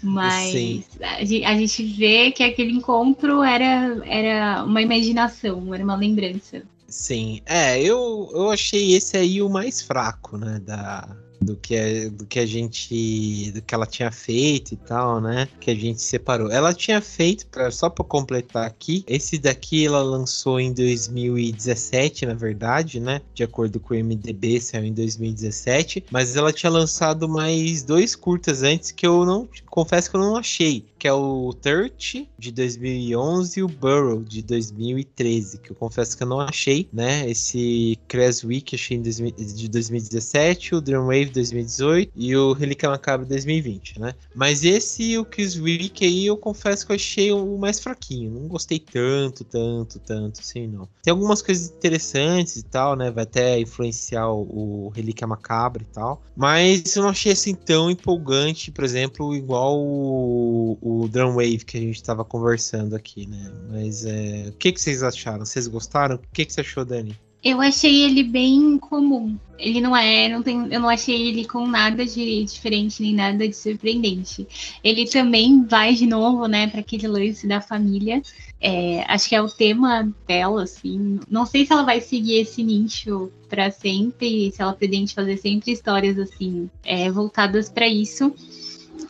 [0.06, 6.62] Mas a gente vê que aquele encontro era, era uma imaginação, era uma lembrança.
[6.96, 11.06] Sim, é, eu, eu achei esse aí o mais fraco, né, da,
[11.42, 13.52] do que, a, do que a gente.
[13.52, 15.48] do que ela tinha feito e tal, né?
[15.60, 16.50] Que a gente separou.
[16.50, 22.34] Ela tinha feito, pra, só para completar aqui, esse daqui ela lançou em 2017, na
[22.34, 23.22] verdade, né?
[23.34, 26.06] De acordo com o MDB, saiu em 2017.
[26.10, 29.48] Mas ela tinha lançado mais dois curtas antes que eu não.
[29.70, 30.86] Confesso que eu não achei.
[31.06, 35.60] Que é o Thirty, de 2011, e o Burrow, de 2013.
[35.60, 37.30] Que eu confesso que eu não achei, né?
[37.30, 44.16] Esse Creswick achei de 2017, o Dreamwave 2018 e o Relíquia Macabra 2020, né?
[44.34, 48.32] Mas esse o Chris Wick aí eu confesso que eu achei o mais fraquinho.
[48.32, 50.90] Não gostei tanto, tanto, tanto, assim, não.
[51.04, 53.12] Tem algumas coisas interessantes e tal, né?
[53.12, 56.24] Vai até influenciar o, o Relíquia Macabra e tal.
[56.36, 61.78] Mas eu não achei assim tão empolgante, por exemplo, igual o, o Drum Wave que
[61.78, 63.52] a gente tava conversando aqui, né?
[63.70, 65.46] Mas é, o que, que vocês acharam?
[65.46, 66.16] Vocês gostaram?
[66.16, 67.16] O que, que você achou, Dani?
[67.46, 69.38] Eu achei ele bem comum.
[69.60, 73.48] Ele não é, não tem, eu não achei ele com nada de diferente nem nada
[73.48, 74.48] de surpreendente.
[74.84, 78.20] Ele também vai de novo, né, para aquele lance da família.
[78.60, 81.20] É, acho que é o tema dela, assim.
[81.30, 85.72] Não sei se ela vai seguir esse nicho para sempre, se ela pretende fazer sempre
[85.72, 88.34] histórias assim é, voltadas para isso.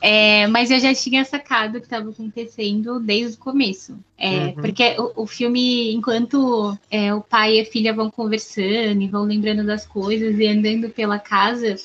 [0.02, 3.98] É, mas eu já tinha sacado o que estava acontecendo desde o começo.
[4.18, 4.54] É, uhum.
[4.56, 9.24] Porque o, o, filme, enquanto é, o pai e a filha vão conversando e vão
[9.24, 11.76] lembrando das coisas e andando pela casa,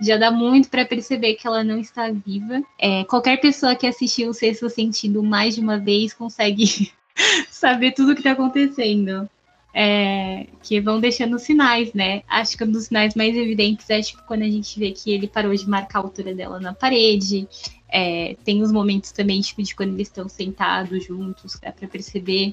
[0.00, 2.62] já dá muito para perceber que ela não está viva.
[2.78, 6.92] É, qualquer pessoa que assistiu o Sexto Sentido mais de uma vez consegue
[7.50, 9.28] saber tudo o que está acontecendo
[9.72, 12.22] é, que vão deixando sinais, né?
[12.28, 15.28] Acho que um dos sinais mais evidentes é tipo, quando a gente vê que ele
[15.28, 17.48] parou de marcar a altura dela na parede.
[17.88, 22.52] É, tem os momentos também tipo, de quando eles estão sentados juntos, dá para perceber.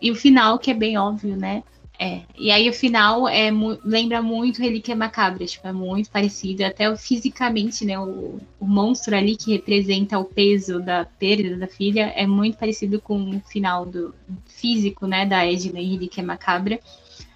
[0.00, 1.62] E o final, que é bem óbvio, né?
[1.98, 3.50] É, e aí o final é
[3.84, 9.36] lembra muito Relíquia Macabra, tipo, é muito parecido, até fisicamente, né, o, o monstro ali
[9.36, 14.12] que representa o peso da perda da filha é muito parecido com o final do
[14.44, 16.80] físico, né, da Edna em Relíquia Macabra.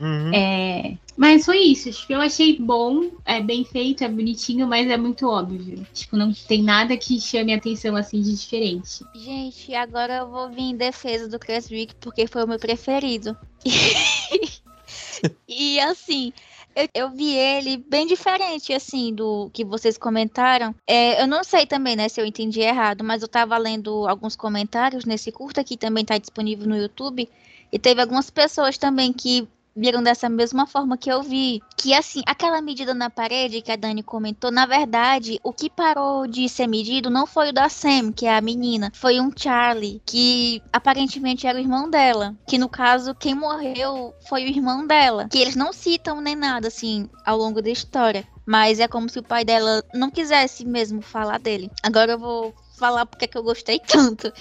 [0.00, 0.32] Uhum.
[0.32, 1.90] É, mas foi isso.
[1.90, 5.84] Tipo, eu achei bom, é bem feito, é bonitinho, mas é muito óbvio.
[5.92, 9.04] Tipo, não tem nada que chame a atenção assim de diferente.
[9.14, 13.36] Gente, agora eu vou vir em defesa do Creswick porque foi o meu preferido.
[15.48, 16.32] e assim,
[16.76, 20.72] eu, eu, vi ele bem diferente, assim, do que vocês comentaram.
[20.86, 24.36] É, eu não sei também, né, se eu entendi errado, mas eu tava lendo alguns
[24.36, 27.28] comentários nesse curta que também tá disponível no YouTube.
[27.72, 29.48] E teve algumas pessoas também que
[29.78, 31.62] viram dessa mesma forma que eu vi.
[31.76, 36.26] Que assim, aquela medida na parede que a Dani comentou, na verdade, o que parou
[36.26, 40.02] de ser medido não foi o da Sam, que é a menina, foi um Charlie,
[40.04, 42.34] que aparentemente era o irmão dela.
[42.46, 45.28] Que no caso, quem morreu foi o irmão dela.
[45.28, 48.26] Que eles não citam nem nada, assim, ao longo da história.
[48.44, 51.70] Mas é como se o pai dela não quisesse mesmo falar dele.
[51.82, 54.32] Agora eu vou falar porque é que eu gostei tanto.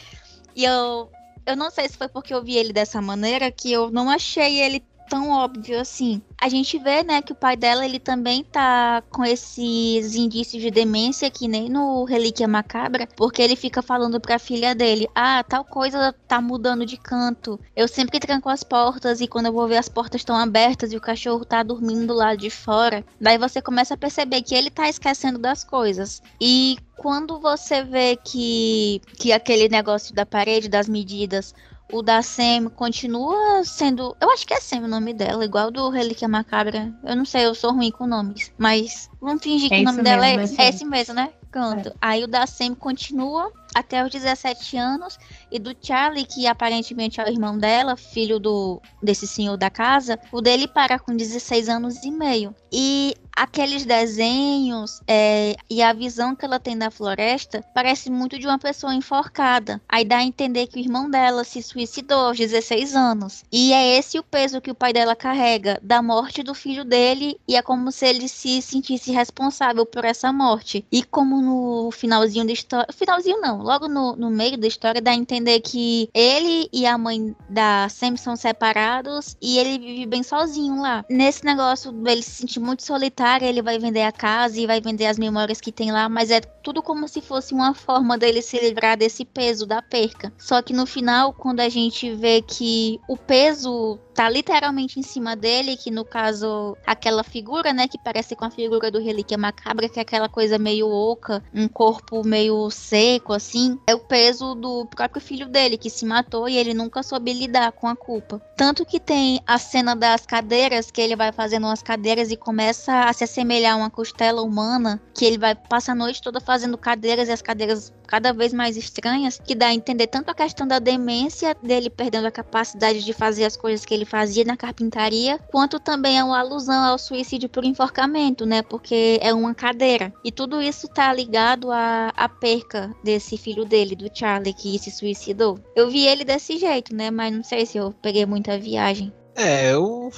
[0.56, 1.12] E eu
[1.46, 4.62] eu não sei se foi porque eu vi ele dessa maneira que eu não achei
[4.62, 6.22] ele tão óbvio assim.
[6.40, 10.70] A gente vê, né, que o pai dela, ele também tá com esses indícios de
[10.70, 15.64] demência que nem no Relíquia Macabra, porque ele fica falando pra filha dele: "Ah, tal
[15.66, 17.60] coisa tá mudando de canto.
[17.76, 20.98] Eu sempre tranco as portas e quando eu vou ver as portas estão abertas e
[20.98, 23.04] o cachorro tá dormindo lá de fora".
[23.20, 26.22] Daí você começa a perceber que ele tá esquecendo das coisas.
[26.40, 31.54] E quando você vê que que aquele negócio da parede, das medidas,
[31.92, 34.16] o da Sam continua sendo.
[34.20, 36.94] Eu acho que é Sam o nome dela, igual do Relíquia Macabra.
[37.04, 38.52] Eu não sei, eu sou ruim com nomes.
[38.58, 41.32] Mas vamos fingir é que o nome dela mesmo, é, é esse mesmo, né?
[41.50, 41.90] Pronto.
[41.90, 41.94] É.
[42.02, 45.18] Aí o da Sam continua até os 17 anos.
[45.50, 50.20] E do Charlie, que aparentemente é o irmão dela, filho do desse senhor da casa,
[50.32, 52.54] o dele para com 16 anos e meio.
[52.72, 58.48] E aqueles desenhos é, e a visão que ela tem da floresta parece muito de
[58.48, 59.80] uma pessoa enforcada.
[59.88, 63.44] Aí dá a entender que o irmão dela se suicidou aos 16 anos.
[63.52, 67.40] E é esse o peso que o pai dela carrega da morte do filho dele
[67.48, 70.84] e é como se ele se sentisse responsável por essa morte.
[70.92, 75.12] E como no finalzinho da história, finalzinho não, logo no, no meio da história dá
[75.12, 80.24] a entender que ele e a mãe da Sam são separados e ele vive bem
[80.24, 81.06] sozinho lá.
[81.08, 85.06] Nesse negócio dele se sentir muito solitário ele vai vender a casa e vai vender
[85.06, 88.60] as memórias que tem lá, mas é tudo como se fosse uma forma dele se
[88.60, 90.32] livrar desse peso da perca.
[90.38, 95.36] Só que no final, quando a gente vê que o peso tá literalmente em cima
[95.36, 99.88] dele, que no caso, aquela figura, né, que parece com a figura do Relíquia Macabra,
[99.88, 104.88] que é aquela coisa meio oca, um corpo meio seco, assim, é o peso do
[104.88, 108.42] próprio filho dele, que se matou e ele nunca soube lidar com a culpa.
[108.58, 113.02] Tanto que tem a cena das cadeiras, que ele vai fazendo umas cadeiras e começa
[113.02, 116.76] a se assemelhar a uma costela humana, que ele vai passar a noite toda fazendo
[116.76, 120.66] cadeiras e as cadeiras cada vez mais estranhas, que dá a entender tanto a questão
[120.66, 125.38] da demência dele perdendo a capacidade de fazer as coisas que ele fazia na carpintaria,
[125.52, 128.62] quanto também é uma alusão ao suicídio por enforcamento, né?
[128.62, 130.14] Porque é uma cadeira.
[130.24, 134.92] E tudo isso tá ligado à, à perca desse filho dele, do Charlie, que se
[134.92, 135.60] suicidou.
[135.76, 137.12] Eu vi ele desse jeito, né?
[137.12, 139.14] Mas não sei se eu peguei muita viagem.
[139.36, 140.12] É, eu.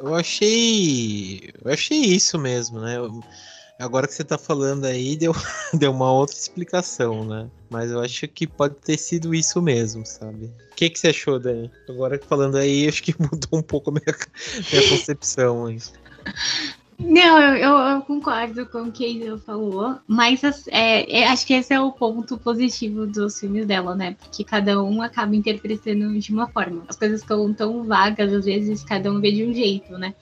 [0.00, 1.52] Eu achei.
[1.64, 2.96] Eu achei isso mesmo, né?
[2.96, 3.22] Eu
[3.78, 5.32] Agora que você tá falando aí, deu,
[5.74, 7.50] deu uma outra explicação, né?
[7.68, 10.46] Mas eu acho que pode ter sido isso mesmo, sabe?
[10.72, 11.70] O que, que você achou, Dani?
[11.88, 14.16] Agora falando aí, acho que mudou um pouco a minha,
[14.72, 15.68] minha concepção.
[15.68, 15.78] Hein?
[16.98, 21.74] Não, eu, eu, concordo com o que ele falou, mas é, é, acho que esse
[21.74, 24.16] é o ponto positivo dos filmes dela, né?
[24.20, 26.84] Porque cada um acaba interpretando de uma forma.
[26.86, 30.14] As coisas estão tão vagas, às vezes cada um vê de um jeito, né?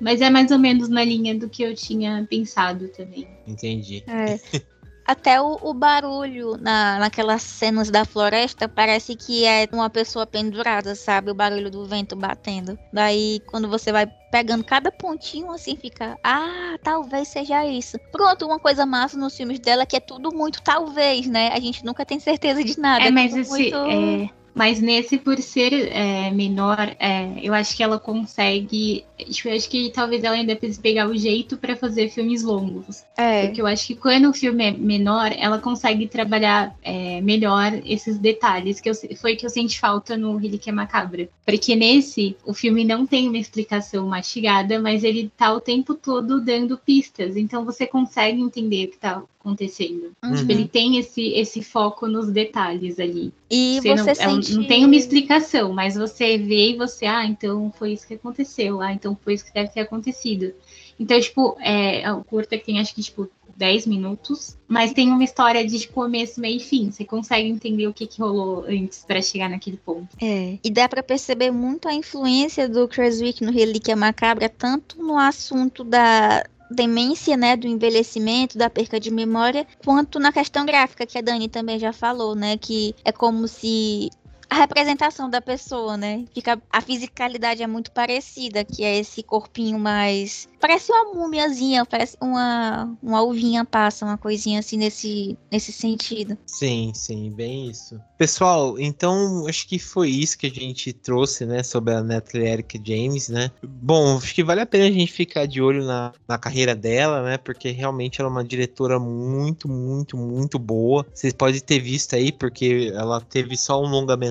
[0.00, 3.28] Mas é mais ou menos na linha do que eu tinha pensado também.
[3.46, 4.02] Entendi.
[4.06, 4.40] É.
[5.10, 10.94] Até o, o, barulho na, naquelas cenas da floresta parece que é uma pessoa pendurada,
[10.94, 11.32] sabe?
[11.32, 12.78] O barulho do vento batendo.
[12.92, 17.98] Daí, quando você vai pegando cada pontinho assim, fica, ah, talvez seja isso.
[18.12, 21.48] Pronto, uma coisa massa nos filmes dela é que é tudo muito talvez, né?
[21.48, 23.04] A gente nunca tem certeza de nada.
[23.04, 23.50] É, mas esse.
[23.50, 23.76] Muito...
[23.76, 29.04] É mas nesse, por ser é, menor, é, eu acho que ela consegue.
[29.30, 33.04] Tipo, eu acho que talvez ela ainda precise pegar o jeito para fazer filmes longos.
[33.16, 33.46] É.
[33.46, 38.18] Porque eu acho que quando o filme é menor, ela consegue trabalhar é, melhor esses
[38.18, 41.28] detalhes, que eu, foi que eu senti falta no Relíquia Macabra.
[41.44, 46.40] Porque nesse, o filme não tem uma explicação mastigada, mas ele tá o tempo todo
[46.40, 47.36] dando pistas.
[47.36, 50.12] Então você consegue entender o que tá acontecendo.
[50.22, 50.34] Uhum.
[50.34, 53.32] Tipo, ele tem esse, esse foco nos detalhes ali.
[53.50, 54.54] E Você você, não, é sente.
[54.54, 58.80] não tem uma explicação, mas você vê e você, ah, então foi isso que aconteceu,
[58.80, 60.52] ah, então foi isso que deve ter acontecido.
[60.98, 63.28] Então, tipo, é, o curta que tem acho que, tipo,
[63.60, 66.90] 10 minutos, mas tem uma história de tipo, começo, meio e fim.
[66.90, 70.08] Você consegue entender o que, que rolou antes pra chegar naquele ponto.
[70.18, 70.58] É.
[70.64, 75.84] E dá pra perceber muito a influência do Creswick no Relíquia Macabra, tanto no assunto
[75.84, 81.20] da demência, né, do envelhecimento, da perca de memória, quanto na questão gráfica, que a
[81.20, 84.10] Dani também já falou, né, que é como se
[84.50, 86.24] a representação da pessoa, né?
[86.34, 92.16] Fica a fisicalidade é muito parecida, que é esse corpinho mais parece uma múmiazinha, parece
[92.20, 96.36] uma uma uvinha passa, uma coisinha assim nesse nesse sentido.
[96.46, 97.98] Sim, sim, bem isso.
[98.18, 102.80] Pessoal, então acho que foi isso que a gente trouxe, né, sobre a Natalie Eric
[102.84, 103.50] James, né?
[103.62, 107.22] Bom, acho que vale a pena a gente ficar de olho na, na carreira dela,
[107.22, 107.38] né?
[107.38, 111.06] Porque realmente ela é uma diretora muito, muito, muito boa.
[111.14, 113.88] Vocês podem ter visto aí, porque ela teve só um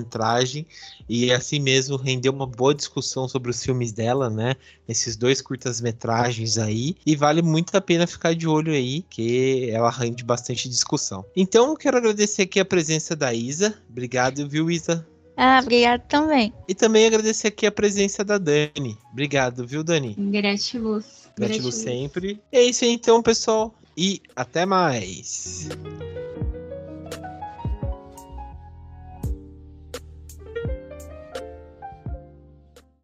[0.09, 0.65] longa-metragem
[1.07, 4.55] e assim mesmo rendeu uma boa discussão sobre os filmes dela, né?
[4.87, 6.95] Esses dois curtas-metragens aí.
[7.05, 11.23] E vale muito a pena ficar de olho aí, que ela rende bastante discussão.
[11.35, 13.75] Então, quero agradecer aqui a presença da Isa.
[13.89, 15.05] Obrigado, viu, Isa?
[15.37, 16.53] Ah, obrigado também.
[16.67, 18.97] E também agradecer aqui a presença da Dani.
[19.11, 20.15] Obrigado, viu, Dani?
[20.17, 21.29] Gratiluz.
[21.37, 22.39] Gratiluz sempre.
[22.51, 23.73] É isso aí, então, pessoal.
[23.95, 25.69] E até mais.